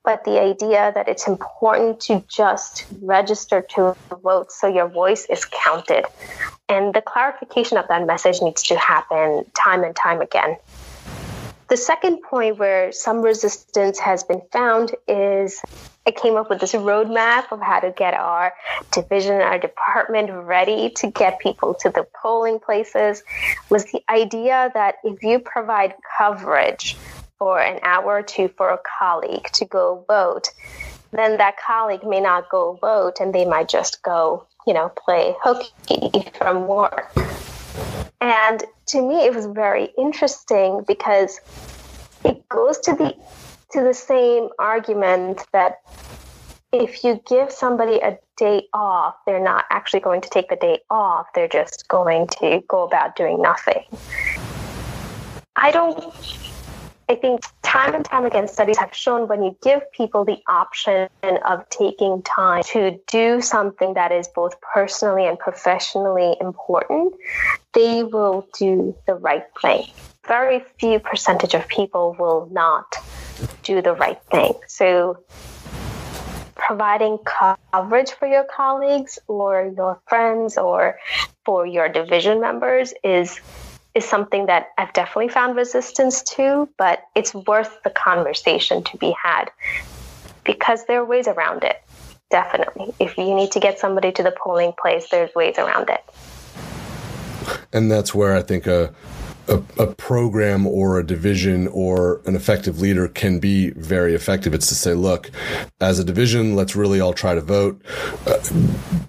But 0.06 0.24
the 0.24 0.40
idea 0.40 0.94
that 0.96 1.10
it's 1.10 1.28
important 1.28 2.00
to 2.02 2.24
just 2.30 2.86
register 3.02 3.62
to 3.76 3.98
vote 4.22 4.54
so 4.54 4.68
your 4.68 4.88
voice 4.88 5.26
is 5.30 5.44
counted. 5.44 6.06
And 6.70 6.94
the 6.94 7.02
clarification 7.02 7.78
of 7.78 7.90
that 7.90 8.08
message 8.08 8.42
needs 8.42 8.64
to 8.64 8.78
happen 8.78 9.46
time 9.54 9.84
and 9.84 9.94
time 9.94 10.22
again. 10.22 10.56
The 11.74 11.78
second 11.78 12.22
point 12.22 12.60
where 12.60 12.92
some 12.92 13.24
resistance 13.24 13.98
has 13.98 14.24
been 14.24 14.44
found 14.52 14.94
is 15.08 15.60
I 16.06 16.12
came 16.12 16.36
up 16.36 16.48
with 16.52 16.60
this 16.60 16.74
roadmap 16.74 17.52
of 17.52 17.62
how 17.62 17.80
to 17.80 17.90
get 17.90 18.14
our 18.14 18.54
division, 18.92 19.42
our 19.42 19.58
department 19.58 20.30
ready 20.32 20.92
to 20.98 21.10
get 21.10 21.40
people 21.40 21.74
to 21.80 21.90
the 21.90 22.06
polling 22.22 22.60
places. 22.60 23.24
Was 23.72 23.86
the 23.86 24.04
idea 24.08 24.70
that 24.76 24.98
if 25.04 25.24
you 25.24 25.40
provide 25.40 25.96
coverage 26.16 26.96
for 27.40 27.60
an 27.60 27.80
hour 27.82 28.18
or 28.18 28.22
two 28.22 28.50
for 28.50 28.70
a 28.70 28.78
colleague 29.00 29.50
to 29.54 29.66
go 29.66 30.06
vote, 30.08 30.52
then 31.10 31.38
that 31.38 31.56
colleague 31.58 32.06
may 32.06 32.22
not 32.22 32.52
go 32.52 32.78
vote 32.80 33.20
and 33.20 33.34
they 33.34 33.46
might 33.46 33.68
just 33.68 34.04
go, 34.04 34.46
you 34.68 34.76
know, 34.76 34.90
play 34.90 35.34
hooky 35.42 36.30
from 36.38 36.68
work. 36.68 37.12
And 38.24 38.64
to 38.86 39.02
me, 39.02 39.26
it 39.26 39.36
was 39.36 39.48
very 39.48 39.90
interesting 39.98 40.86
because 40.88 41.42
it 42.24 42.48
goes 42.48 42.80
to 42.80 42.94
the 42.94 43.14
to 43.74 43.84
the 43.84 43.94
same 43.94 44.48
argument 44.58 45.42
that 45.52 45.82
if 46.72 47.04
you 47.04 47.22
give 47.28 47.52
somebody 47.52 48.00
a 48.00 48.18
day 48.38 48.68
off, 48.74 49.16
they're 49.26 49.44
not 49.44 49.66
actually 49.72 50.00
going 50.00 50.22
to 50.22 50.30
take 50.30 50.48
the 50.48 50.56
day 50.56 50.80
off. 50.90 51.28
They're 51.36 51.50
just 51.50 51.90
going 51.90 52.28
to 52.40 52.64
go 52.70 52.84
about 52.84 53.18
doing 53.18 53.42
nothing. 53.42 53.84
I 55.58 55.72
don't 55.72 56.02
I 57.10 57.16
think 57.16 57.42
time 57.74 57.96
and 57.96 58.06
time 58.06 58.24
again, 58.24 58.48
studies 58.48 58.78
have 58.78 58.94
shown 58.94 59.28
when 59.28 59.42
you 59.42 59.58
give 59.64 59.82
people 59.92 60.24
the 60.24 60.38
option 60.48 61.10
of 61.24 61.68
taking 61.70 62.22
time 62.22 62.62
to 62.64 63.00
do 63.08 63.42
something 63.42 63.96
that 63.96 64.12
is 64.12 64.28
both 64.28 64.54
personally 64.62 65.26
and 65.26 65.40
professionally 65.40 66.36
important, 66.40 67.16
they 67.74 68.04
will 68.04 68.48
do 68.60 68.96
the 69.08 69.16
right 69.16 69.46
thing. 69.60 69.88
Very 70.28 70.64
few 70.80 71.00
percentage 71.00 71.56
of 71.56 71.68
people 71.68 72.16
will 72.20 72.48
not 72.52 72.96
do 73.64 73.82
the 73.82 73.94
right 73.94 74.22
thing. 74.30 74.54
So, 74.68 75.24
providing 76.54 77.18
coverage 77.26 78.12
for 78.12 78.28
your 78.28 78.46
colleagues 78.56 79.18
or 79.28 79.74
your 79.76 80.00
friends 80.08 80.60
or 80.60 81.00
for 81.44 81.66
your 81.66 81.90
division 81.90 82.40
members 82.40 82.94
is 83.04 83.42
is 83.96 84.06
something 84.06 84.48
that 84.48 84.70
I've 84.78 84.94
definitely 84.94 85.30
found 85.30 85.56
resistance 85.56 86.24
to, 86.36 86.68
but 86.78 87.04
it's 87.16 87.34
worth 87.34 87.82
the 87.84 87.90
conversation 87.90 88.84
to 88.84 88.98
be 88.98 89.16
had 89.22 89.52
because 90.44 90.86
there 90.86 91.00
are 91.02 91.06
ways 91.06 91.28
around 91.28 91.64
it. 91.64 91.82
Definitely. 92.30 92.94
If 93.00 93.18
you 93.18 93.36
need 93.36 93.52
to 93.52 93.60
get 93.60 93.80
somebody 93.80 94.12
to 94.14 94.24
the 94.24 94.32
polling 94.32 94.74
place, 94.80 95.10
there's 95.10 95.34
ways 95.36 95.58
around 95.60 95.90
it. 95.90 96.02
And 97.72 97.92
that's 97.92 98.16
where 98.16 98.36
I 98.36 98.42
think 98.42 98.66
a 98.66 98.94
a, 99.48 99.62
a, 99.78 99.88
program 99.96 100.66
or 100.66 101.00
a 101.00 101.06
division 101.06 101.68
or 101.68 102.22
an 102.26 102.36
effective 102.36 102.80
leader 102.80 103.08
can 103.08 103.40
be 103.40 103.72
very 103.72 104.16
effective. 104.16 104.54
It's 104.54 104.68
to 104.68 104.76
say, 104.76 104.94
look, 104.94 105.30
as 105.82 106.00
a 106.00 106.04
division, 106.04 106.56
let's 106.56 106.76
really 106.76 107.00
all 107.00 107.14
try 107.14 107.36
to 107.36 107.42
vote. 107.42 107.82
Uh, 108.26 108.40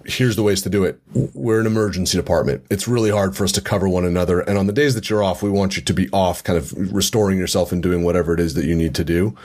here's 0.05 0.35
the 0.35 0.43
ways 0.43 0.61
to 0.63 0.69
do 0.69 0.83
it. 0.83 0.99
We're 1.33 1.61
an 1.61 1.65
emergency 1.65 2.17
department. 2.17 2.65
It's 2.69 2.87
really 2.87 3.09
hard 3.09 3.35
for 3.35 3.43
us 3.43 3.51
to 3.53 3.61
cover 3.61 3.87
one 3.87 4.05
another. 4.05 4.41
And 4.41 4.57
on 4.57 4.67
the 4.67 4.73
days 4.73 4.93
that 4.95 5.09
you're 5.09 5.23
off, 5.23 5.41
we 5.41 5.49
want 5.49 5.77
you 5.77 5.81
to 5.83 5.93
be 5.93 6.09
off, 6.11 6.43
kind 6.43 6.57
of 6.57 6.73
restoring 6.93 7.37
yourself 7.37 7.71
and 7.71 7.81
doing 7.81 8.03
whatever 8.03 8.33
it 8.33 8.39
is 8.39 8.53
that 8.55 8.65
you 8.65 8.75
need 8.75 8.95
to 8.95 9.03
do. 9.03 9.35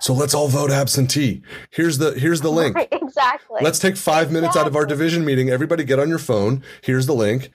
So 0.00 0.12
let's 0.12 0.34
all 0.34 0.48
vote 0.48 0.70
absentee. 0.70 1.42
Here's 1.70 1.98
the, 1.98 2.12
here's 2.12 2.42
the 2.42 2.50
link. 2.50 2.76
exactly. 2.92 3.60
Let's 3.62 3.78
take 3.78 3.96
five 3.96 4.30
minutes 4.30 4.52
exactly. 4.52 4.60
out 4.60 4.66
of 4.68 4.76
our 4.76 4.86
division 4.86 5.24
meeting. 5.24 5.48
Everybody 5.48 5.84
get 5.84 5.98
on 5.98 6.08
your 6.08 6.18
phone. 6.18 6.62
Here's 6.82 7.06
the 7.06 7.14
link 7.14 7.50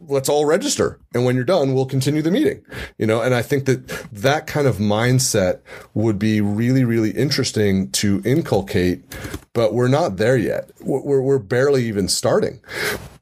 let's 0.00 0.28
all 0.28 0.44
register. 0.44 0.98
And 1.14 1.24
when 1.24 1.36
you're 1.36 1.44
done, 1.44 1.74
we'll 1.74 1.86
continue 1.86 2.22
the 2.22 2.30
meeting, 2.30 2.64
you 2.98 3.06
know, 3.06 3.20
and 3.20 3.34
I 3.34 3.42
think 3.42 3.66
that 3.66 3.86
that 4.12 4.46
kind 4.46 4.66
of 4.66 4.76
mindset 4.76 5.60
would 5.94 6.18
be 6.18 6.40
really, 6.40 6.84
really 6.84 7.10
interesting 7.10 7.90
to 7.92 8.22
inculcate, 8.24 9.04
but 9.52 9.74
we're 9.74 9.88
not 9.88 10.16
there 10.16 10.36
yet. 10.36 10.70
We're, 10.80 11.20
we're 11.20 11.38
barely 11.38 11.84
even 11.86 12.08
starting. 12.08 12.60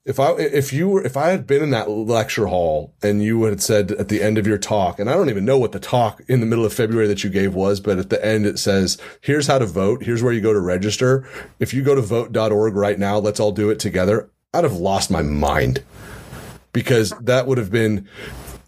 If 0.05 0.19
I, 0.19 0.33
if 0.39 0.73
you 0.73 0.89
were, 0.89 1.05
if 1.05 1.19
I 1.19 1.29
had 1.29 1.47
been 1.47 1.63
in 1.63 1.69
that 1.71 1.91
lecture 1.91 2.47
hall 2.47 2.95
and 3.03 3.23
you 3.23 3.43
had 3.43 3.61
said 3.61 3.93
at 3.93 4.09
the 4.09 4.23
end 4.23 4.39
of 4.39 4.47
your 4.47 4.57
talk, 4.57 4.99
and 4.99 5.11
I 5.11 5.13
don't 5.13 5.29
even 5.29 5.45
know 5.45 5.59
what 5.59 5.73
the 5.73 5.79
talk 5.79 6.23
in 6.29 6.41
the 6.41 6.47
middle 6.47 6.65
of 6.65 6.73
February 6.73 7.07
that 7.09 7.23
you 7.23 7.29
gave 7.29 7.55
was, 7.55 7.79
but 7.79 7.99
at 7.99 8.09
the 8.09 8.25
end 8.25 8.47
it 8.47 8.59
says, 8.59 8.97
here's 9.21 9.49
how 9.49 9.59
to 9.59 9.67
vote. 9.67 10.03
Here's 10.03 10.23
where 10.23 10.33
you 10.33 10.41
go 10.41 10.55
to 10.55 10.61
register. 10.61 11.29
If 11.59 11.75
you 11.75 11.83
go 11.83 11.95
to 11.95 12.01
vote.org 12.01 12.75
right 12.75 12.99
now, 12.99 13.19
let's 13.19 13.39
all 13.39 13.53
do 13.53 13.69
it 13.69 13.79
together. 13.81 14.31
I'd 14.55 14.65
have 14.65 14.77
lost 14.77 15.11
my 15.11 15.21
mind 15.21 15.85
because 16.73 17.13
that 17.21 17.47
would 17.47 17.59
have 17.59 17.71
been 17.71 18.09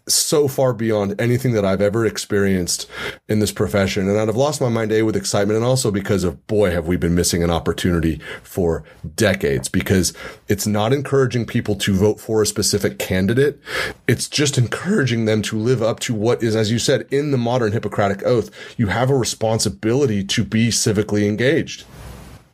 so 0.07 0.47
far 0.47 0.73
beyond 0.73 1.19
anything 1.19 1.53
that 1.53 1.65
I've 1.65 1.81
ever 1.81 2.05
experienced 2.05 2.89
in 3.27 3.39
this 3.39 3.51
profession. 3.51 4.09
And 4.09 4.19
I'd 4.19 4.27
have 4.27 4.35
lost 4.35 4.59
my 4.59 4.69
mind, 4.69 4.91
A, 4.91 5.03
with 5.03 5.15
excitement 5.15 5.57
and 5.57 5.65
also 5.65 5.91
because 5.91 6.23
of, 6.23 6.45
boy, 6.47 6.71
have 6.71 6.87
we 6.87 6.97
been 6.97 7.15
missing 7.15 7.43
an 7.43 7.49
opportunity 7.49 8.19
for 8.43 8.83
decades 9.15 9.69
because 9.69 10.13
it's 10.47 10.67
not 10.67 10.93
encouraging 10.93 11.45
people 11.45 11.75
to 11.75 11.93
vote 11.93 12.19
for 12.19 12.41
a 12.41 12.47
specific 12.47 12.99
candidate. 12.99 13.59
It's 14.07 14.27
just 14.27 14.57
encouraging 14.57 15.25
them 15.25 15.41
to 15.43 15.57
live 15.57 15.81
up 15.81 15.99
to 16.01 16.13
what 16.13 16.41
is, 16.41 16.55
as 16.55 16.71
you 16.71 16.79
said, 16.79 17.07
in 17.11 17.31
the 17.31 17.37
modern 17.37 17.71
Hippocratic 17.71 18.23
Oath, 18.23 18.49
you 18.77 18.87
have 18.87 19.09
a 19.09 19.15
responsibility 19.15 20.23
to 20.25 20.43
be 20.43 20.69
civically 20.69 21.27
engaged. 21.27 21.85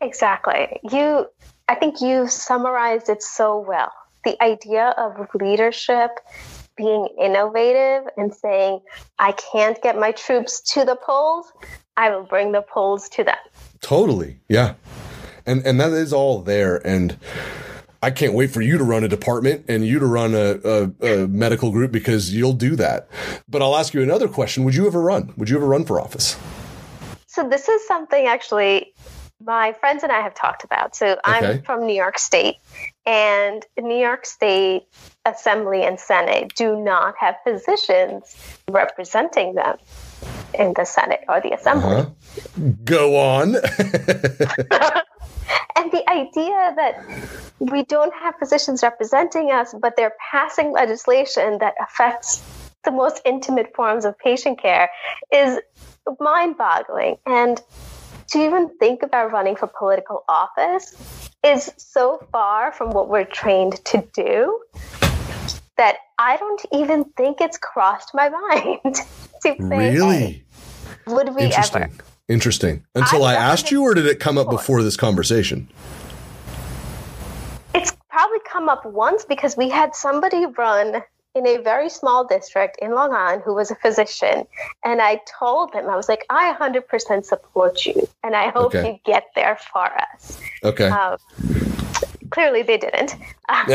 Exactly. 0.02 0.80
You, 0.92 1.28
I 1.68 1.76
think 1.76 2.02
you 2.02 2.28
summarized 2.28 3.10
it 3.10 3.24
so 3.24 3.58
well 3.58 3.92
the 4.28 4.44
idea 4.44 4.94
of 4.98 5.28
leadership 5.34 6.12
being 6.76 7.08
innovative 7.20 8.04
and 8.18 8.34
saying, 8.34 8.82
I 9.18 9.32
can't 9.32 9.82
get 9.82 9.98
my 9.98 10.12
troops 10.12 10.60
to 10.74 10.84
the 10.84 10.96
polls, 10.96 11.52
I 11.96 12.10
will 12.12 12.24
bring 12.24 12.52
the 12.52 12.62
polls 12.62 13.08
to 13.10 13.24
them. 13.24 13.38
Totally. 13.82 14.40
Yeah. 14.50 14.76
And 15.46 15.66
and 15.66 15.80
that 15.80 15.94
is 15.94 16.12
all 16.12 16.42
there. 16.42 16.86
And 16.86 17.18
I 18.04 18.12
can't 18.12 18.34
wait 18.34 18.52
for 18.52 18.62
you 18.62 18.78
to 18.78 18.84
run 18.84 19.04
a 19.04 19.08
department 19.08 19.66
and 19.68 19.86
you 19.88 19.98
to 19.98 20.06
run 20.06 20.36
a, 20.36 20.60
a, 20.64 21.24
a, 21.24 21.28
medical 21.28 21.72
group 21.72 21.92
because 21.92 22.34
you'll 22.36 22.54
do 22.54 22.76
that. 22.76 23.08
But 23.48 23.62
I'll 23.64 23.76
ask 23.76 23.94
you 23.94 24.04
another 24.04 24.28
question. 24.28 24.66
Would 24.66 24.76
you 24.76 24.86
ever 24.86 25.02
run? 25.02 25.34
Would 25.38 25.50
you 25.50 25.56
ever 25.56 25.66
run 25.66 25.86
for 25.86 26.00
office? 26.00 26.38
So 27.28 27.48
this 27.48 27.70
is 27.70 27.88
something 27.88 28.28
actually 28.28 28.94
my 29.44 29.74
friends 29.74 30.04
and 30.04 30.12
I 30.12 30.22
have 30.22 30.34
talked 30.34 30.64
about. 30.64 30.96
So 30.96 31.08
okay. 31.08 31.20
I'm 31.26 31.62
from 31.62 31.86
New 31.86 31.96
York 31.96 32.20
State, 32.20 32.56
and 33.06 33.66
New 33.78 33.98
York 33.98 34.26
State 34.26 34.84
Assembly 35.26 35.84
and 35.84 36.00
Senate 36.00 36.54
do 36.56 36.76
not 36.76 37.16
have 37.20 37.36
positions 37.46 38.36
representing 38.70 39.56
them 39.56 39.78
in 40.54 40.74
the 40.76 40.86
Senate 40.86 41.22
or 41.30 41.42
the 41.42 41.54
Assembly. 41.54 41.96
Uh-huh. 41.96 42.10
Go 42.84 43.18
on. 43.18 43.56
and 45.76 45.92
the 45.92 46.04
idea 46.10 46.74
that 46.76 47.06
we 47.60 47.84
don't 47.84 48.14
have 48.16 48.38
positions 48.40 48.84
representing 48.84 49.52
us, 49.52 49.74
but 49.80 49.96
they're 49.96 50.16
passing 50.32 50.72
legislation 50.72 51.60
that 51.60 51.76
affects 51.82 52.42
the 52.84 52.92
most 52.92 53.22
intimate 53.26 53.76
forms 53.76 54.06
of 54.06 54.18
patient 54.18 54.62
care 54.62 54.90
is 55.32 55.60
mind 56.20 56.58
boggling. 56.58 57.18
And 57.26 57.62
to 58.32 58.40
even 58.40 58.70
think 58.78 59.04
about 59.04 59.32
running 59.32 59.56
for 59.56 59.68
political 59.68 60.24
office 60.28 60.96
is 61.44 61.72
so 61.78 62.26
far 62.32 62.72
from 62.72 62.92
what 62.92 63.10
we're 63.10 63.26
trained 63.26 63.84
to 63.86 64.06
do 64.14 64.62
that 65.78 65.98
I 66.18 66.38
don't 66.38 66.66
even 66.74 67.06
think 67.16 67.40
it's 67.40 67.58
crossed 67.58 68.14
my 68.14 68.30
mind 68.84 68.96
to 68.96 69.04
say, 69.42 69.56
really? 69.60 70.18
hey, 70.18 70.44
would 71.06 71.36
we 71.36 71.44
Interesting. 71.44 71.84
ever? 71.84 71.94
Interesting. 72.28 72.86
Until 72.94 73.24
I, 73.24 73.34
I 73.34 73.36
asked 73.36 73.72
you, 73.72 73.84
or 73.84 73.94
did 73.94 74.06
it 74.06 74.20
come 74.20 74.38
up 74.38 74.50
before 74.50 74.84
this 74.84 74.98
conversation? 74.98 75.70
It's 77.74 77.96
probably 78.10 78.40
come 78.52 78.68
up 78.68 78.86
once 78.86 79.24
because 79.24 79.56
we 79.56 79.70
had 79.70 79.96
somebody 79.96 80.46
run 80.46 81.02
in 81.38 81.46
a 81.48 81.58
very 81.58 81.90
small 81.90 82.26
district 82.26 82.78
in 82.82 82.94
Long 82.94 83.14
Island 83.14 83.44
who 83.46 83.54
was 83.54 83.70
a 83.72 83.76
physician. 83.76 84.46
And 84.84 85.02
I 85.02 85.22
told 85.40 85.74
him, 85.74 85.90
I 85.90 85.96
was 85.96 86.10
like, 86.10 86.26
I 86.30 86.56
100% 86.60 87.26
support 87.26 87.86
you. 87.86 88.08
And 88.24 88.36
I 88.36 88.50
hope 88.50 88.76
Okay. 88.76 88.88
you 88.94 89.00
get 89.06 89.26
there 89.36 89.58
for 89.72 89.86
us. 89.86 90.40
Okay. 90.64 90.90
Um, 90.90 91.18
clearly 92.32 92.64
they 92.64 92.78
didn't. 92.78 93.16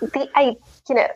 the 0.00 0.28
I 0.34 0.56
you 0.88 0.94
know 0.94 1.08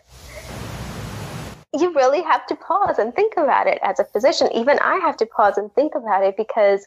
you 1.75 1.95
really 1.95 2.23
have 2.23 2.47
to 2.47 2.55
pause 2.55 2.99
and 2.99 3.15
think 3.15 3.35
about 3.37 3.67
it 3.67 3.79
as 3.83 3.99
a 3.99 4.05
physician. 4.05 4.49
Even 4.55 4.79
I 4.81 4.97
have 4.97 5.17
to 5.19 5.27
pause 5.27 5.57
and 5.57 5.73
think 5.75 5.95
about 5.95 6.23
it 6.23 6.37
because 6.37 6.87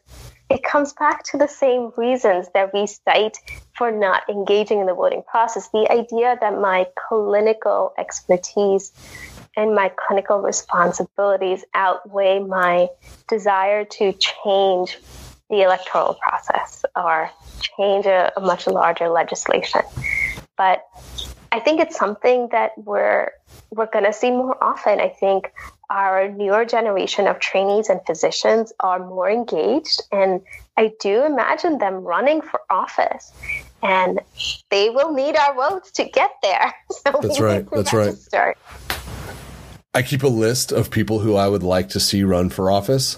it 0.50 0.64
comes 0.64 0.94
back 0.94 1.24
to 1.32 1.38
the 1.38 1.48
same 1.48 1.92
reasons 1.98 2.48
that 2.54 2.72
we 2.72 2.86
cite 2.86 3.38
for 3.76 3.92
not 3.92 4.22
engaging 4.30 4.80
in 4.80 4.86
the 4.86 4.94
voting 4.94 5.24
process. 5.28 5.70
The 5.70 5.88
idea 5.92 6.38
that 6.40 6.60
my 6.60 6.86
clinical 7.08 7.94
expertise 7.98 8.92
and 9.58 9.74
my 9.74 9.92
clinical 10.08 10.40
responsibilities 10.40 11.66
outweigh 11.74 12.40
my 12.40 12.90
desire 13.28 13.86
to 13.86 14.14
change 14.14 15.00
the 15.50 15.62
electoral 15.62 16.16
process 16.16 16.86
or 16.96 17.32
change 17.62 18.06
a, 18.06 18.32
a 18.38 18.42
much 18.42 18.68
larger 18.68 19.10
legislation. 19.10 19.82
But 20.58 20.86
I 21.56 21.62
think 21.62 21.80
it's 21.80 21.96
something 21.96 22.50
that 22.52 22.74
we're 22.78 23.32
we're 23.72 23.86
going 23.86 24.04
to 24.04 24.12
see 24.12 24.30
more 24.30 24.62
often. 24.62 25.00
I 25.00 25.08
think 25.08 25.54
our 25.90 26.28
newer 26.28 26.66
generation 26.66 27.28
of 27.28 27.40
trainees 27.40 27.88
and 27.88 28.02
physicians 28.06 28.74
are 28.82 29.00
more 29.00 29.32
engaged, 29.32 30.02
and 30.12 30.42
I 30.76 30.92
do 31.00 31.24
imagine 31.24 31.78
them 31.78 32.04
running 32.04 32.42
for 32.42 32.60
office. 32.70 33.32
And 33.82 34.20
they 34.70 34.90
will 34.90 35.14
need 35.14 35.38
our 35.38 35.54
votes 35.56 35.92
to 35.92 36.04
get 36.04 36.32
there. 36.44 36.74
So 36.92 37.20
That's 37.22 37.40
right. 37.40 37.64
need 37.64 37.70
to 37.70 37.76
That's 37.76 37.94
right. 38.34 38.58
I 39.94 40.02
keep 40.02 40.24
a 40.24 40.28
list 40.28 40.74
of 40.74 40.92
people 40.92 41.20
who 41.20 41.36
I 41.36 41.48
would 41.48 41.64
like 41.64 41.88
to 41.90 42.02
see 42.02 42.24
run 42.26 42.50
for 42.50 42.70
office. 42.70 43.18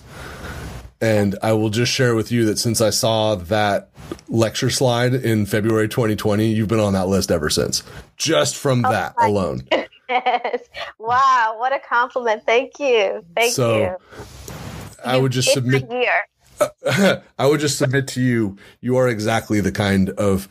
And 1.00 1.38
I 1.44 1.54
will 1.54 1.70
just 1.70 1.92
share 1.92 2.16
with 2.16 2.32
you 2.32 2.46
that 2.46 2.58
since 2.58 2.82
I 2.82 2.90
saw 2.90 3.36
that 3.36 3.90
lecture 4.30 4.70
slide 4.70 5.14
in 5.14 5.46
February 5.46 5.88
2020, 5.88 6.48
you've 6.48 6.68
been 6.68 6.80
on 6.80 6.94
that 6.94 7.08
list 7.08 7.30
ever 7.32 7.50
since. 7.50 7.84
Just 8.16 8.56
from 8.56 8.84
oh 8.86 8.92
that 8.92 9.14
alone. 9.20 9.68
Yes. 10.10 10.62
Wow, 11.00 11.56
what 11.60 11.74
a 11.74 11.80
compliment. 11.80 12.44
Thank 12.46 12.80
you. 12.80 13.26
Thank 13.36 13.54
So, 13.54 13.78
you. 13.80 13.98
I 15.04 15.18
would 15.18 15.32
just 15.32 15.50
It's 15.50 15.54
submit. 15.56 15.86
I 17.38 17.46
would 17.46 17.60
just 17.60 17.78
submit 17.78 18.08
to 18.10 18.22
you, 18.22 18.58
you 18.82 18.98
are 18.98 19.08
exactly 19.08 19.62
the 19.62 19.72
kind 19.72 20.10
of 20.12 20.48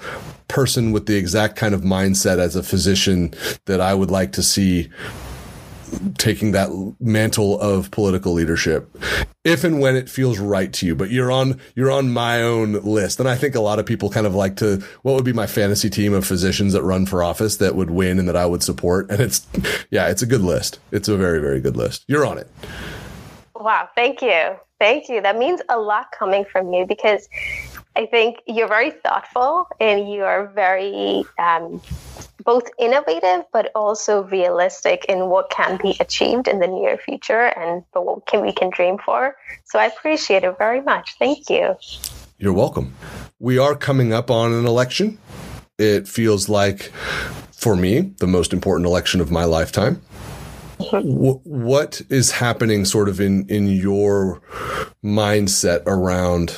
person 0.48 0.92
with 0.92 1.06
the 1.06 1.16
exact 1.16 1.56
kind 1.56 1.74
of 1.74 1.80
mindset 1.80 2.38
as 2.38 2.54
a 2.54 2.62
physician 2.62 3.35
that 3.64 3.80
I 3.80 3.94
would 3.94 4.11
like 4.11 4.32
to 4.32 4.42
see 4.42 4.88
taking 6.18 6.53
that 6.53 6.70
mantle 7.01 7.61
of 7.61 7.90
political 7.90 8.33
leadership 8.33 8.90
if 9.44 9.64
and 9.64 9.81
when 9.81 9.96
it 9.96 10.09
feels 10.09 10.38
right 10.38 10.72
to 10.72 10.87
you 10.87 10.94
but 10.94 11.11
you're 11.11 11.31
on 11.31 11.61
you're 11.75 11.90
on 11.90 12.12
my 12.12 12.42
own 12.42 12.72
list. 12.83 13.20
And 13.20 13.29
i 13.29 13.37
think 13.37 13.55
a 13.55 13.61
lot 13.61 13.79
of 13.79 13.87
people 13.87 14.11
kind 14.11 14.27
of 14.27 14.35
like 14.35 14.57
to 14.57 14.83
what 15.03 15.14
would 15.14 15.25
be 15.25 15.33
my 15.33 15.46
fantasy 15.46 15.90
team 15.90 16.12
of 16.12 16.27
physicians 16.27 16.72
that 16.72 16.83
run 16.83 17.07
for 17.07 17.22
office 17.22 17.59
that 17.59 17.77
would 17.77 17.90
win 17.90 18.18
and 18.18 18.29
that 18.29 18.37
i 18.37 18.46
would 18.46 18.62
support? 18.62 19.11
And 19.11 19.20
it's 19.20 19.46
yeah 19.90 20.09
it's 20.09 20.22
a 20.22 20.27
good 20.27 20.42
list. 20.42 20.79
It's 20.90 21.09
a 21.09 21.16
very 21.16 21.40
very 21.40 21.61
good 21.61 21.77
list. 21.77 22.05
You're 22.09 22.27
on 22.27 22.38
it. 22.38 22.51
Wow, 23.55 23.88
thank 23.94 24.20
you. 24.22 24.57
Thank 24.79 25.09
you. 25.09 25.22
That 25.22 25.38
means 25.38 25.61
a 25.68 25.79
lot 25.79 26.12
coming 26.16 26.44
from 26.44 26.72
you 26.72 26.87
because 26.87 27.29
I 27.96 28.04
think 28.04 28.42
you're 28.46 28.68
very 28.68 28.90
thoughtful 28.90 29.68
and 29.80 30.11
you 30.12 30.22
are 30.24 30.48
very 30.48 31.24
um, 31.38 31.80
both 32.44 32.68
innovative 32.78 33.46
but 33.54 33.72
also 33.74 34.24
realistic 34.24 35.06
in 35.06 35.30
what 35.30 35.48
can 35.48 35.78
be 35.82 35.96
achieved 35.98 36.46
in 36.46 36.61
the 36.61 36.66
near 36.66 36.98
future 36.98 37.46
and 37.46 37.82
for 37.92 38.02
what 38.04 38.26
can 38.26 38.42
we 38.42 38.52
can 38.52 38.68
dream 38.68 38.98
for. 38.98 39.35
So 39.64 39.78
I 39.78 39.87
appreciate 39.87 40.44
it 40.44 40.59
very 40.59 40.82
much. 40.82 41.16
Thank 41.18 41.48
you. 41.48 41.74
You're 42.38 42.52
welcome. 42.52 42.94
We 43.38 43.56
are 43.56 43.74
coming 43.74 44.12
up 44.12 44.30
on 44.30 44.52
an 44.52 44.66
election. 44.66 45.18
It 45.78 46.06
feels 46.06 46.50
like, 46.50 46.92
for 47.50 47.76
me, 47.76 48.00
the 48.18 48.26
most 48.26 48.52
important 48.52 48.87
election 48.87 49.22
of 49.22 49.30
my 49.30 49.44
lifetime. 49.44 50.02
What 50.78 52.02
is 52.11 52.32
happening 52.32 52.85
sort 52.85 53.09
of 53.09 53.20
in, 53.20 53.46
in 53.48 53.68
your 53.68 54.42
mindset 55.02 55.82
around 55.87 56.54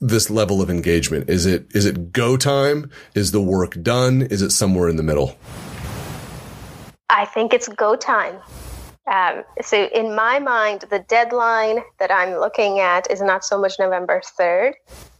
this 0.00 0.30
level 0.30 0.62
of 0.62 0.70
engagement? 0.70 1.28
Is 1.28 1.46
it, 1.46 1.66
is 1.74 1.84
it 1.84 2.12
go 2.12 2.36
time? 2.36 2.90
Is 3.14 3.32
the 3.32 3.40
work 3.40 3.82
done? 3.82 4.22
Is 4.22 4.42
it 4.42 4.50
somewhere 4.50 4.88
in 4.88 4.96
the 4.96 5.02
middle? 5.02 5.36
I 7.08 7.24
think 7.26 7.52
it's 7.52 7.68
go 7.68 7.96
time. 7.96 8.36
Um, 9.06 9.42
so, 9.60 9.86
in 9.86 10.14
my 10.14 10.38
mind, 10.38 10.84
the 10.88 11.00
deadline 11.00 11.80
that 11.98 12.12
I'm 12.12 12.38
looking 12.38 12.78
at 12.78 13.10
is 13.10 13.20
not 13.20 13.44
so 13.44 13.60
much 13.60 13.78
November 13.78 14.22
3rd, 14.38 14.74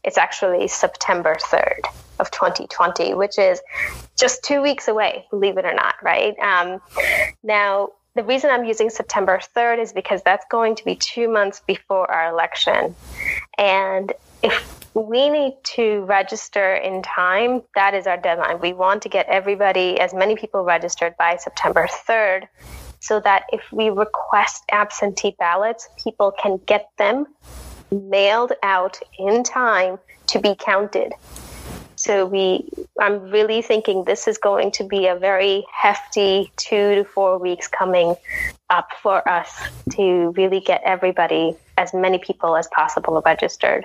it's 0.04 0.16
actually 0.16 0.68
September 0.68 1.34
3rd 1.34 1.80
of 2.20 2.30
2020, 2.30 3.14
which 3.14 3.38
is 3.38 3.60
just 4.16 4.44
two 4.44 4.62
weeks 4.62 4.86
away, 4.86 5.26
believe 5.30 5.58
it 5.58 5.64
or 5.64 5.74
not, 5.74 5.96
right? 6.02 6.38
Um, 6.38 6.80
now, 7.42 7.88
the 8.14 8.22
reason 8.22 8.50
I'm 8.50 8.64
using 8.64 8.90
September 8.90 9.40
3rd 9.56 9.80
is 9.80 9.92
because 9.92 10.22
that's 10.22 10.44
going 10.50 10.76
to 10.76 10.84
be 10.84 10.94
two 10.94 11.28
months 11.28 11.60
before 11.66 12.10
our 12.10 12.30
election. 12.30 12.94
And 13.58 14.12
if 14.42 14.80
we 14.94 15.28
need 15.28 15.54
to 15.62 16.04
register 16.04 16.74
in 16.74 17.02
time, 17.02 17.62
that 17.74 17.94
is 17.94 18.06
our 18.06 18.16
deadline. 18.16 18.60
We 18.60 18.72
want 18.72 19.02
to 19.02 19.08
get 19.08 19.26
everybody, 19.26 20.00
as 20.00 20.12
many 20.12 20.36
people 20.36 20.64
registered 20.64 21.16
by 21.16 21.36
September 21.36 21.86
3rd, 21.86 22.48
so 23.00 23.20
that 23.20 23.44
if 23.52 23.62
we 23.72 23.88
request 23.90 24.64
absentee 24.70 25.34
ballots, 25.38 25.88
people 26.02 26.32
can 26.32 26.60
get 26.66 26.90
them 26.98 27.26
mailed 27.90 28.52
out 28.62 29.00
in 29.18 29.42
time 29.42 29.98
to 30.28 30.38
be 30.40 30.54
counted. 30.58 31.12
So 31.96 32.24
we, 32.24 32.66
I'm 32.98 33.30
really 33.30 33.60
thinking 33.60 34.04
this 34.04 34.26
is 34.26 34.38
going 34.38 34.70
to 34.72 34.84
be 34.84 35.06
a 35.06 35.16
very 35.16 35.66
hefty 35.70 36.50
two 36.56 36.94
to 36.94 37.04
four 37.04 37.38
weeks 37.38 37.68
coming 37.68 38.14
up 38.70 38.88
for 39.02 39.28
us 39.28 39.52
to 39.92 40.32
really 40.36 40.60
get 40.60 40.80
everybody, 40.84 41.54
as 41.76 41.92
many 41.92 42.18
people 42.18 42.56
as 42.56 42.68
possible, 42.68 43.20
registered. 43.26 43.84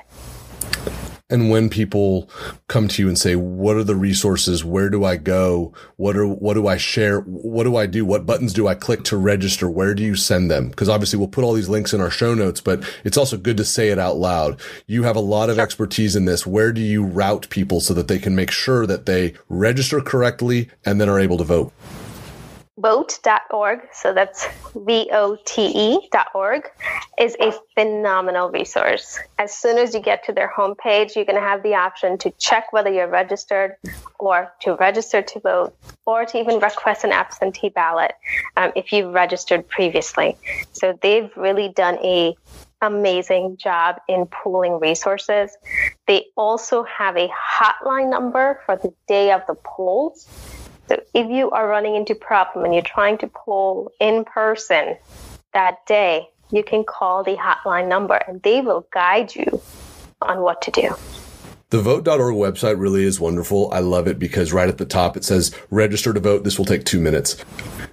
And 1.27 1.49
when 1.49 1.69
people 1.69 2.29
come 2.67 2.87
to 2.87 3.01
you 3.01 3.07
and 3.07 3.17
say, 3.17 3.35
what 3.35 3.75
are 3.75 3.83
the 3.83 3.95
resources? 3.95 4.63
Where 4.63 4.91
do 4.91 5.03
I 5.03 5.17
go? 5.17 5.73
What 5.95 6.15
are, 6.15 6.27
what 6.27 6.53
do 6.53 6.67
I 6.67 6.77
share? 6.77 7.21
What 7.21 7.63
do 7.63 7.75
I 7.75 7.87
do? 7.87 8.05
What 8.05 8.27
buttons 8.27 8.53
do 8.53 8.67
I 8.67 8.75
click 8.75 9.03
to 9.05 9.17
register? 9.17 9.67
Where 9.67 9.95
do 9.95 10.03
you 10.03 10.15
send 10.15 10.51
them? 10.51 10.71
Cause 10.73 10.87
obviously 10.87 11.17
we'll 11.17 11.27
put 11.27 11.43
all 11.43 11.53
these 11.53 11.69
links 11.69 11.93
in 11.93 12.01
our 12.01 12.11
show 12.11 12.35
notes, 12.35 12.61
but 12.61 12.87
it's 13.03 13.17
also 13.17 13.37
good 13.37 13.57
to 13.57 13.65
say 13.65 13.89
it 13.89 13.97
out 13.97 14.17
loud. 14.17 14.59
You 14.85 15.01
have 15.01 15.15
a 15.15 15.19
lot 15.21 15.49
of 15.49 15.57
expertise 15.57 16.15
in 16.15 16.25
this. 16.25 16.45
Where 16.45 16.71
do 16.71 16.81
you 16.81 17.03
route 17.03 17.49
people 17.49 17.81
so 17.81 17.95
that 17.95 18.07
they 18.07 18.19
can 18.19 18.35
make 18.35 18.51
sure 18.51 18.85
that 18.85 19.07
they 19.07 19.33
register 19.49 20.01
correctly 20.01 20.69
and 20.85 21.01
then 21.01 21.09
are 21.09 21.19
able 21.19 21.39
to 21.39 21.43
vote? 21.43 21.73
vote.org, 22.77 23.79
so 23.93 24.13
that's 24.13 24.47
V 24.75 25.09
O 25.13 25.37
T 25.45 25.71
E 25.73 26.09
dot 26.11 26.27
org, 26.35 26.69
is 27.17 27.35
a 27.39 27.53
phenomenal 27.73 28.49
resource. 28.49 29.17
As 29.39 29.53
soon 29.53 29.77
as 29.77 29.93
you 29.93 30.01
get 30.01 30.25
to 30.25 30.33
their 30.33 30.51
homepage, 30.55 31.15
you're 31.15 31.25
going 31.25 31.41
to 31.41 31.47
have 31.47 31.63
the 31.63 31.73
option 31.73 32.17
to 32.19 32.31
check 32.31 32.73
whether 32.73 32.91
you're 32.91 33.07
registered 33.07 33.75
or 34.19 34.51
to 34.61 34.75
register 34.75 35.21
to 35.21 35.39
vote 35.39 35.75
or 36.05 36.25
to 36.25 36.37
even 36.37 36.59
request 36.59 37.03
an 37.03 37.11
absentee 37.11 37.69
ballot 37.69 38.11
um, 38.57 38.71
if 38.75 38.91
you've 38.91 39.13
registered 39.13 39.67
previously. 39.67 40.37
So 40.73 40.97
they've 41.01 41.31
really 41.37 41.69
done 41.69 41.97
a 42.03 42.35
amazing 42.81 43.57
job 43.57 43.95
in 44.07 44.25
pooling 44.27 44.79
resources. 44.79 45.55
They 46.07 46.25
also 46.35 46.83
have 46.83 47.15
a 47.15 47.29
hotline 47.29 48.09
number 48.09 48.59
for 48.65 48.75
the 48.75 48.93
day 49.07 49.31
of 49.31 49.41
the 49.47 49.55
polls. 49.55 50.27
So 50.87 51.01
if 51.13 51.29
you 51.29 51.51
are 51.51 51.67
running 51.67 51.95
into 51.95 52.15
problem 52.15 52.65
and 52.65 52.73
you're 52.73 52.83
trying 52.83 53.17
to 53.19 53.27
poll 53.27 53.91
in 53.99 54.25
person 54.25 54.97
that 55.53 55.85
day, 55.85 56.29
you 56.51 56.63
can 56.63 56.83
call 56.83 57.23
the 57.23 57.35
hotline 57.35 57.87
number 57.87 58.15
and 58.15 58.41
they 58.43 58.61
will 58.61 58.87
guide 58.91 59.35
you 59.35 59.61
on 60.21 60.41
what 60.41 60.61
to 60.63 60.71
do. 60.71 60.95
The 61.69 61.81
vote.org 61.81 62.35
website 62.35 62.79
really 62.79 63.03
is 63.03 63.19
wonderful. 63.19 63.71
I 63.73 63.79
love 63.79 64.07
it 64.07 64.19
because 64.19 64.53
right 64.53 64.69
at 64.69 64.77
the 64.77 64.85
top 64.85 65.17
it 65.17 65.23
says 65.23 65.55
register 65.71 66.13
to 66.13 66.19
vote. 66.19 66.43
This 66.43 66.57
will 66.57 66.65
take 66.65 66.85
two 66.85 66.99
minutes. 66.99 67.43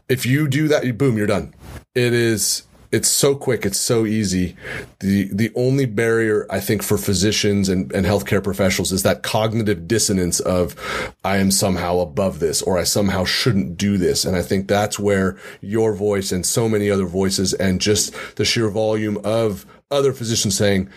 If 0.09 0.27
you 0.27 0.47
do 0.47 0.69
that, 0.69 0.99
boom, 0.99 1.17
you're 1.17 1.27
done. 1.27 1.55
It 1.95 2.13
is 2.13 2.65
it's 2.93 3.09
so 3.09 3.35
quick. 3.35 3.65
It's 3.65 3.81
so 3.81 4.05
easy. 4.05 4.55
The, 5.01 5.25
the 5.33 5.51
only 5.57 5.87
barrier 5.87 6.47
I 6.51 6.61
think 6.61 6.83
for 6.83 6.99
physicians 6.99 7.71
and, 7.71 7.91
and 7.93 8.05
healthcare 8.05 8.45
professionals 8.45 8.93
is 8.93 9.03
that 9.03 9.23
cognitive 9.23 9.89
dissonance 9.89 10.41
of 10.41 10.77
I 11.25 11.39
am 11.39 11.51
somehow 11.51 12.01
above 12.01 12.39
this 12.39 12.61
or 12.61 12.79
I 12.79 12.85
somehow 12.85 13.25
shouldn't 13.25 13.79
do 13.79 13.97
this. 13.97 14.27
And 14.27 14.37
I 14.37 14.43
think 14.43 14.69
that's 14.69 14.99
where 14.99 15.39
your 15.63 15.95
voice 15.95 16.33
and 16.33 16.45
so 16.45 16.69
many 16.69 16.91
other 16.91 17.07
voices 17.07 17.55
and 17.55 17.81
just 17.81 18.15
the 18.37 18.45
sheer 18.45 18.69
volume 18.69 19.19
of 19.25 19.65
other 19.91 20.13
physicians 20.13 20.57
saying, 20.57 20.91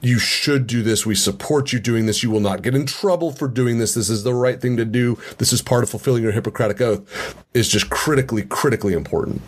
you 0.00 0.18
should 0.18 0.66
do 0.66 0.82
this. 0.82 1.04
We 1.04 1.14
support 1.14 1.74
you 1.74 1.80
doing 1.80 2.06
this. 2.06 2.22
You 2.22 2.30
will 2.30 2.40
not 2.40 2.62
get 2.62 2.74
in 2.74 2.86
trouble 2.86 3.30
for 3.32 3.46
doing 3.46 3.78
this. 3.78 3.92
This 3.92 4.08
is 4.08 4.24
the 4.24 4.34
right 4.34 4.58
thing 4.58 4.78
to 4.78 4.86
do. 4.86 5.18
This 5.36 5.52
is 5.52 5.60
part 5.60 5.84
of 5.84 5.90
fulfilling 5.90 6.22
your 6.22 6.32
Hippocratic 6.32 6.80
oath 6.80 7.34
is 7.52 7.68
just 7.68 7.90
critically, 7.90 8.42
critically 8.42 8.94
important 8.94 9.42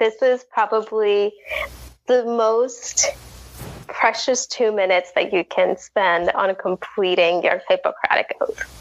this 0.00 0.20
is 0.22 0.44
probably 0.50 1.32
the 2.06 2.24
most 2.24 3.06
precious 3.86 4.46
two 4.46 4.72
minutes 4.72 5.12
that 5.14 5.32
you 5.32 5.44
can 5.44 5.76
spend 5.76 6.30
on 6.30 6.54
completing 6.56 7.44
your 7.44 7.62
Hippocratic 7.68 8.34
oath. 8.40 8.80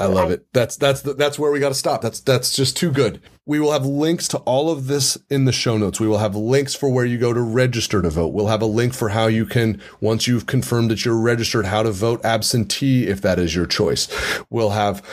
I 0.00 0.06
love 0.06 0.30
it. 0.32 0.46
That's 0.52 0.76
that's 0.76 1.02
that's 1.02 1.38
where 1.38 1.52
we 1.52 1.60
got 1.60 1.68
to 1.68 1.74
stop. 1.74 2.00
That's 2.00 2.18
that's 2.20 2.56
just 2.56 2.76
too 2.76 2.90
good. 2.90 3.20
We 3.44 3.60
will 3.60 3.72
have 3.72 3.84
links 3.84 4.26
to 4.28 4.38
all 4.38 4.70
of 4.70 4.86
this 4.86 5.18
in 5.28 5.44
the 5.44 5.52
show 5.52 5.76
notes. 5.76 6.00
We 6.00 6.08
will 6.08 6.18
have 6.18 6.34
links 6.34 6.74
for 6.74 6.88
where 6.88 7.04
you 7.04 7.18
go 7.18 7.32
to 7.32 7.40
register 7.40 8.00
to 8.00 8.08
vote. 8.08 8.32
We'll 8.32 8.46
have 8.46 8.62
a 8.62 8.66
link 8.66 8.94
for 8.94 9.10
how 9.10 9.26
you 9.26 9.46
can, 9.46 9.80
once 10.00 10.26
you've 10.26 10.46
confirmed 10.46 10.90
that 10.90 11.04
you're 11.04 11.20
registered, 11.20 11.66
how 11.66 11.82
to 11.82 11.92
vote 11.92 12.24
absentee 12.24 13.06
if 13.06 13.20
that 13.20 13.38
is 13.38 13.54
your 13.54 13.66
choice. 13.66 14.08
We'll 14.48 14.70
have 14.70 15.04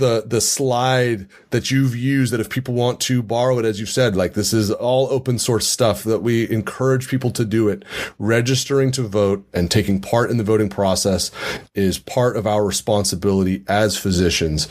the, 0.00 0.24
the 0.26 0.40
slide 0.40 1.28
that 1.50 1.70
you've 1.70 1.94
used 1.94 2.32
that 2.32 2.40
if 2.40 2.50
people 2.50 2.74
want 2.74 2.98
to 3.02 3.22
borrow 3.22 3.58
it, 3.60 3.64
as 3.64 3.78
you 3.78 3.86
said, 3.86 4.16
like 4.16 4.34
this 4.34 4.52
is 4.52 4.72
all 4.72 5.06
open 5.10 5.38
source 5.38 5.68
stuff 5.68 6.02
that 6.02 6.20
we 6.20 6.50
encourage 6.50 7.08
people 7.08 7.30
to 7.30 7.44
do 7.44 7.68
it. 7.68 7.84
Registering 8.18 8.90
to 8.92 9.02
vote 9.02 9.46
and 9.54 9.70
taking 9.70 10.00
part 10.00 10.30
in 10.30 10.36
the 10.36 10.44
voting 10.44 10.68
process 10.68 11.30
is 11.74 11.98
part 11.98 12.36
of 12.36 12.46
our 12.46 12.64
responsibility 12.64 13.62
as 13.68 13.96
physicians 13.96 14.66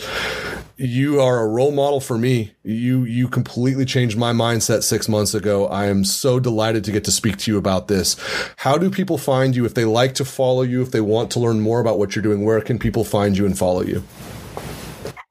you 0.82 1.20
are 1.20 1.40
a 1.40 1.48
role 1.48 1.74
model 1.74 2.00
for 2.00 2.18
me. 2.18 2.54
You 2.64 3.04
you 3.04 3.28
completely 3.28 3.84
changed 3.84 4.18
my 4.18 4.32
mindset 4.32 4.84
6 4.84 5.10
months 5.10 5.34
ago. 5.34 5.68
I 5.68 5.88
am 5.88 6.06
so 6.06 6.40
delighted 6.40 6.86
to 6.86 6.94
get 6.94 7.04
to 7.04 7.12
speak 7.12 7.36
to 7.40 7.52
you 7.52 7.58
about 7.58 7.90
this. 7.90 8.16
How 8.56 8.78
do 8.78 8.90
people 8.90 9.18
find 9.18 9.58
you 9.58 9.66
if 9.66 9.74
they 9.74 9.84
like 9.84 10.16
to 10.16 10.26
follow 10.26 10.62
you, 10.62 10.82
if 10.82 10.92
they 10.92 11.02
want 11.02 11.32
to 11.32 11.40
learn 11.40 11.60
more 11.60 11.82
about 11.82 12.00
what 12.00 12.16
you're 12.16 12.24
doing? 12.24 12.46
Where 12.46 12.62
can 12.62 12.80
people 12.80 13.04
find 13.04 13.38
you 13.38 13.46
and 13.46 13.58
follow 13.58 13.82
you? 13.82 14.04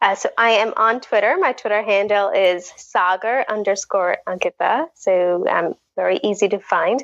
Uh, 0.00 0.14
so 0.14 0.28
I 0.38 0.50
am 0.50 0.72
on 0.76 1.00
Twitter. 1.00 1.36
My 1.38 1.52
Twitter 1.52 1.82
handle 1.82 2.30
is 2.30 2.72
sagar 2.76 3.44
underscore 3.48 4.18
Ankita. 4.28 4.86
So 4.94 5.44
I'm 5.48 5.74
very 5.96 6.20
easy 6.22 6.48
to 6.48 6.58
find. 6.60 7.02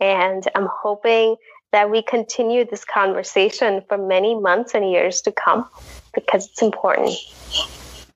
And 0.00 0.46
I'm 0.54 0.68
hoping 0.70 1.36
that 1.72 1.90
we 1.90 2.02
continue 2.02 2.64
this 2.64 2.84
conversation 2.84 3.82
for 3.88 3.98
many 3.98 4.38
months 4.38 4.74
and 4.74 4.90
years 4.90 5.20
to 5.22 5.32
come 5.32 5.68
because 6.14 6.46
it's 6.46 6.62
important. 6.62 7.14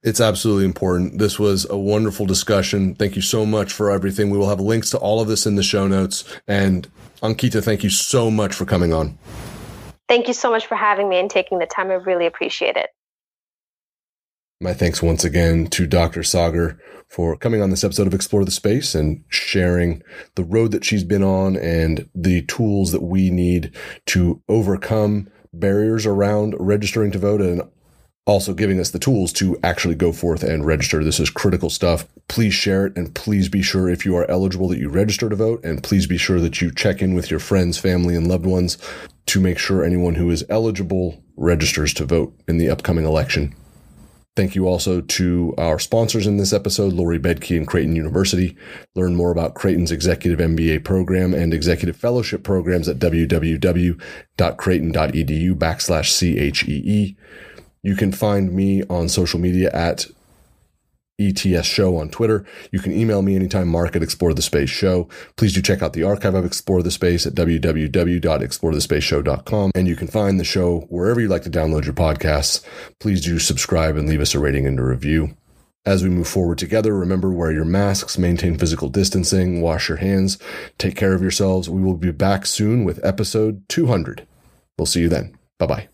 It's 0.03 0.21
absolutely 0.21 0.65
important. 0.65 1.19
This 1.19 1.39
was 1.39 1.69
a 1.69 1.77
wonderful 1.77 2.27
discussion. 2.27 2.95
Thank 2.95 3.15
you 3.15 3.23
so 3.23 3.45
much 3.45 3.73
for 3.73 3.91
everything. 3.91 4.31
We 4.31 4.39
will 4.39 4.49
have 4.49 4.61
links 4.61 4.91
to 4.91 4.99
all 4.99 5.21
of 5.21 5.29
this 5.29 5.47
in 5.47 5.57
the 5.57 5.63
show 5.63 5.87
notes. 5.87 6.25
And 6.49 6.89
Ankita, 7.23 7.63
thank 7.63 7.85
you 7.85 7.91
so 7.91 8.31
much 8.31 8.55
for 8.55 8.65
coming 8.65 8.93
on. 8.93 9.19
Thank 10.09 10.29
you 10.29 10.35
so 10.35 10.51
much 10.51 10.67
for 10.67 10.77
having 10.77 11.09
me 11.09 11.19
and 11.19 11.31
taking 11.31 11.59
the 11.59 11.67
time. 11.67 11.91
I 11.91 11.95
really 11.95 12.27
appreciate 12.27 12.77
it. 12.77 12.91
My 14.63 14.75
thanks 14.75 15.03
once 15.03 15.25
again 15.25 15.67
to 15.71 15.89
Dr. 15.89 16.23
Sagar 16.23 16.79
for 17.09 17.37
coming 17.37 17.61
on 17.61 17.71
this 17.71 17.83
episode 17.83 18.07
of 18.07 18.15
Explore 18.15 18.45
the 18.45 18.53
Space 18.53 18.95
and 18.95 19.25
sharing 19.27 20.05
the 20.37 20.45
road 20.45 20.71
that 20.71 20.85
she's 20.85 21.03
been 21.03 21.25
on 21.25 21.57
and 21.57 22.09
the 22.15 22.43
tools 22.43 22.93
that 22.93 23.03
we 23.03 23.29
need 23.29 23.75
to 24.07 24.41
overcome 24.49 25.29
barriers 25.53 26.07
around 26.07 26.55
registering 26.61 27.11
to 27.11 27.19
vote 27.19 27.41
and 27.41 27.63
also 28.25 28.55
giving 28.55 28.79
us 28.79 28.91
the 28.91 29.01
tools 29.01 29.33
to 29.33 29.59
actually 29.65 29.97
go 29.97 30.13
forth 30.13 30.45
and 30.45 30.65
register. 30.65 31.03
This 31.03 31.19
is 31.19 31.29
critical 31.29 31.69
stuff. 31.69 32.07
Please 32.29 32.55
share 32.55 32.87
it 32.87 32.97
and 32.97 33.13
please 33.17 33.49
be 33.49 33.63
sure 33.63 33.89
if 33.89 34.05
you 34.07 34.15
are 34.15 34.31
eligible 34.31 34.69
that 34.69 34.79
you 34.79 34.89
register 34.89 35.29
to 35.29 35.35
vote 35.35 35.65
and 35.65 35.83
please 35.83 36.07
be 36.07 36.19
sure 36.19 36.39
that 36.39 36.61
you 36.61 36.71
check 36.71 37.03
in 37.03 37.15
with 37.15 37.33
your 37.33 37.41
friends, 37.41 37.79
family, 37.79 38.15
and 38.15 38.29
loved 38.29 38.47
ones 38.47 38.79
to 39.27 39.41
make 39.41 39.59
sure 39.59 39.83
anyone 39.83 40.15
who 40.15 40.31
is 40.31 40.45
eligible 40.49 41.21
registers 41.37 41.93
to 41.95 42.05
vote 42.05 42.33
in 42.47 42.59
the 42.59 42.71
upcoming 42.71 43.05
election. 43.05 43.57
Thank 44.35 44.55
you 44.55 44.67
also 44.67 45.03
to 45.03 45.55
our 45.59 45.79
sponsors 45.79 46.27
in 46.27 46.39
this 46.39 46.55
episode, 46.55 46.95
Lori 46.95 47.19
Bedke 47.19 47.55
and 47.55 47.67
Creighton 47.67 47.95
University. 47.95 48.57
Learn 48.95 49.15
more 49.15 49.31
about 49.31 49.53
Creighton's 49.55 49.93
Executive 49.93 50.39
MBA 50.39 50.85
program 50.85 51.35
and 51.35 51.53
Executive 51.53 51.97
Fellowship 51.97 52.43
programs 52.43 52.89
at 52.89 52.99
www.creighton.edu 52.99 53.99
backslash 55.55 56.55
CHEE. 56.55 57.17
You 57.83 57.97
can 57.97 58.11
find 58.11 58.53
me 58.55 58.83
on 58.85 59.11
social 59.11 59.39
media 59.39 59.71
at 59.73 60.07
ETS 61.29 61.67
Show 61.67 61.97
on 61.97 62.09
Twitter. 62.09 62.45
You 62.71 62.79
can 62.79 62.93
email 62.93 63.23
me 63.23 63.37
anytime, 63.37 63.69
mark 63.69 63.97
at 63.97 64.03
Explore 64.03 64.35
the 64.35 64.43
Space 64.43 64.71
Show. 64.71 65.09
Please 65.37 65.53
do 65.53 65.63
check 65.63 65.83
out 65.83 65.93
the 65.93 66.05
archive 66.05 66.35
of 66.35 66.45
Explore 66.45 66.83
the 66.83 66.91
Space 66.91 67.27
at 67.27 67.35
www.explorethespaceshow.com. 67.35 69.73
And 69.75 69.89
you 69.89 69.97
can 69.97 70.09
find 70.09 70.41
the 70.41 70.45
show 70.45 70.81
wherever 70.89 71.21
you 71.21 71.29
like 71.29 71.43
to 71.43 71.51
download 71.51 71.85
your 71.85 71.95
podcasts. 71.95 72.65
Please 73.01 73.21
do 73.21 73.39
subscribe 73.39 73.97
and 73.97 74.09
leave 74.09 74.21
us 74.21 74.35
a 74.35 74.39
rating 74.39 74.67
and 74.67 74.79
a 74.79 74.85
review. 74.85 75.37
As 75.85 76.05
we 76.05 76.11
move 76.11 76.29
forward 76.29 76.59
together, 76.59 76.95
remember 76.95 77.33
wear 77.33 77.51
your 77.51 77.65
masks, 77.65 78.17
maintain 78.17 78.57
physical 78.57 78.89
distancing, 78.89 79.61
wash 79.61 79.89
your 79.89 79.99
hands, 79.99 80.39
take 80.79 80.95
care 80.95 81.13
of 81.13 81.23
yourselves. 81.23 81.69
We 81.69 81.83
will 81.83 81.97
be 81.97 82.13
back 82.13 82.47
soon 82.47 82.85
with 82.85 83.05
episode 83.05 83.69
200. 83.69 84.25
We'll 84.79 84.87
see 84.87 85.01
you 85.01 85.09
then. 85.09 85.37
Bye 85.59 85.67
bye. 85.67 85.89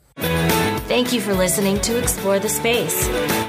Thank 0.89 1.13
you 1.13 1.21
for 1.21 1.35
listening 1.35 1.81
to 1.83 1.99
Explore 1.99 2.39
the 2.39 2.49
Space. 2.51 3.48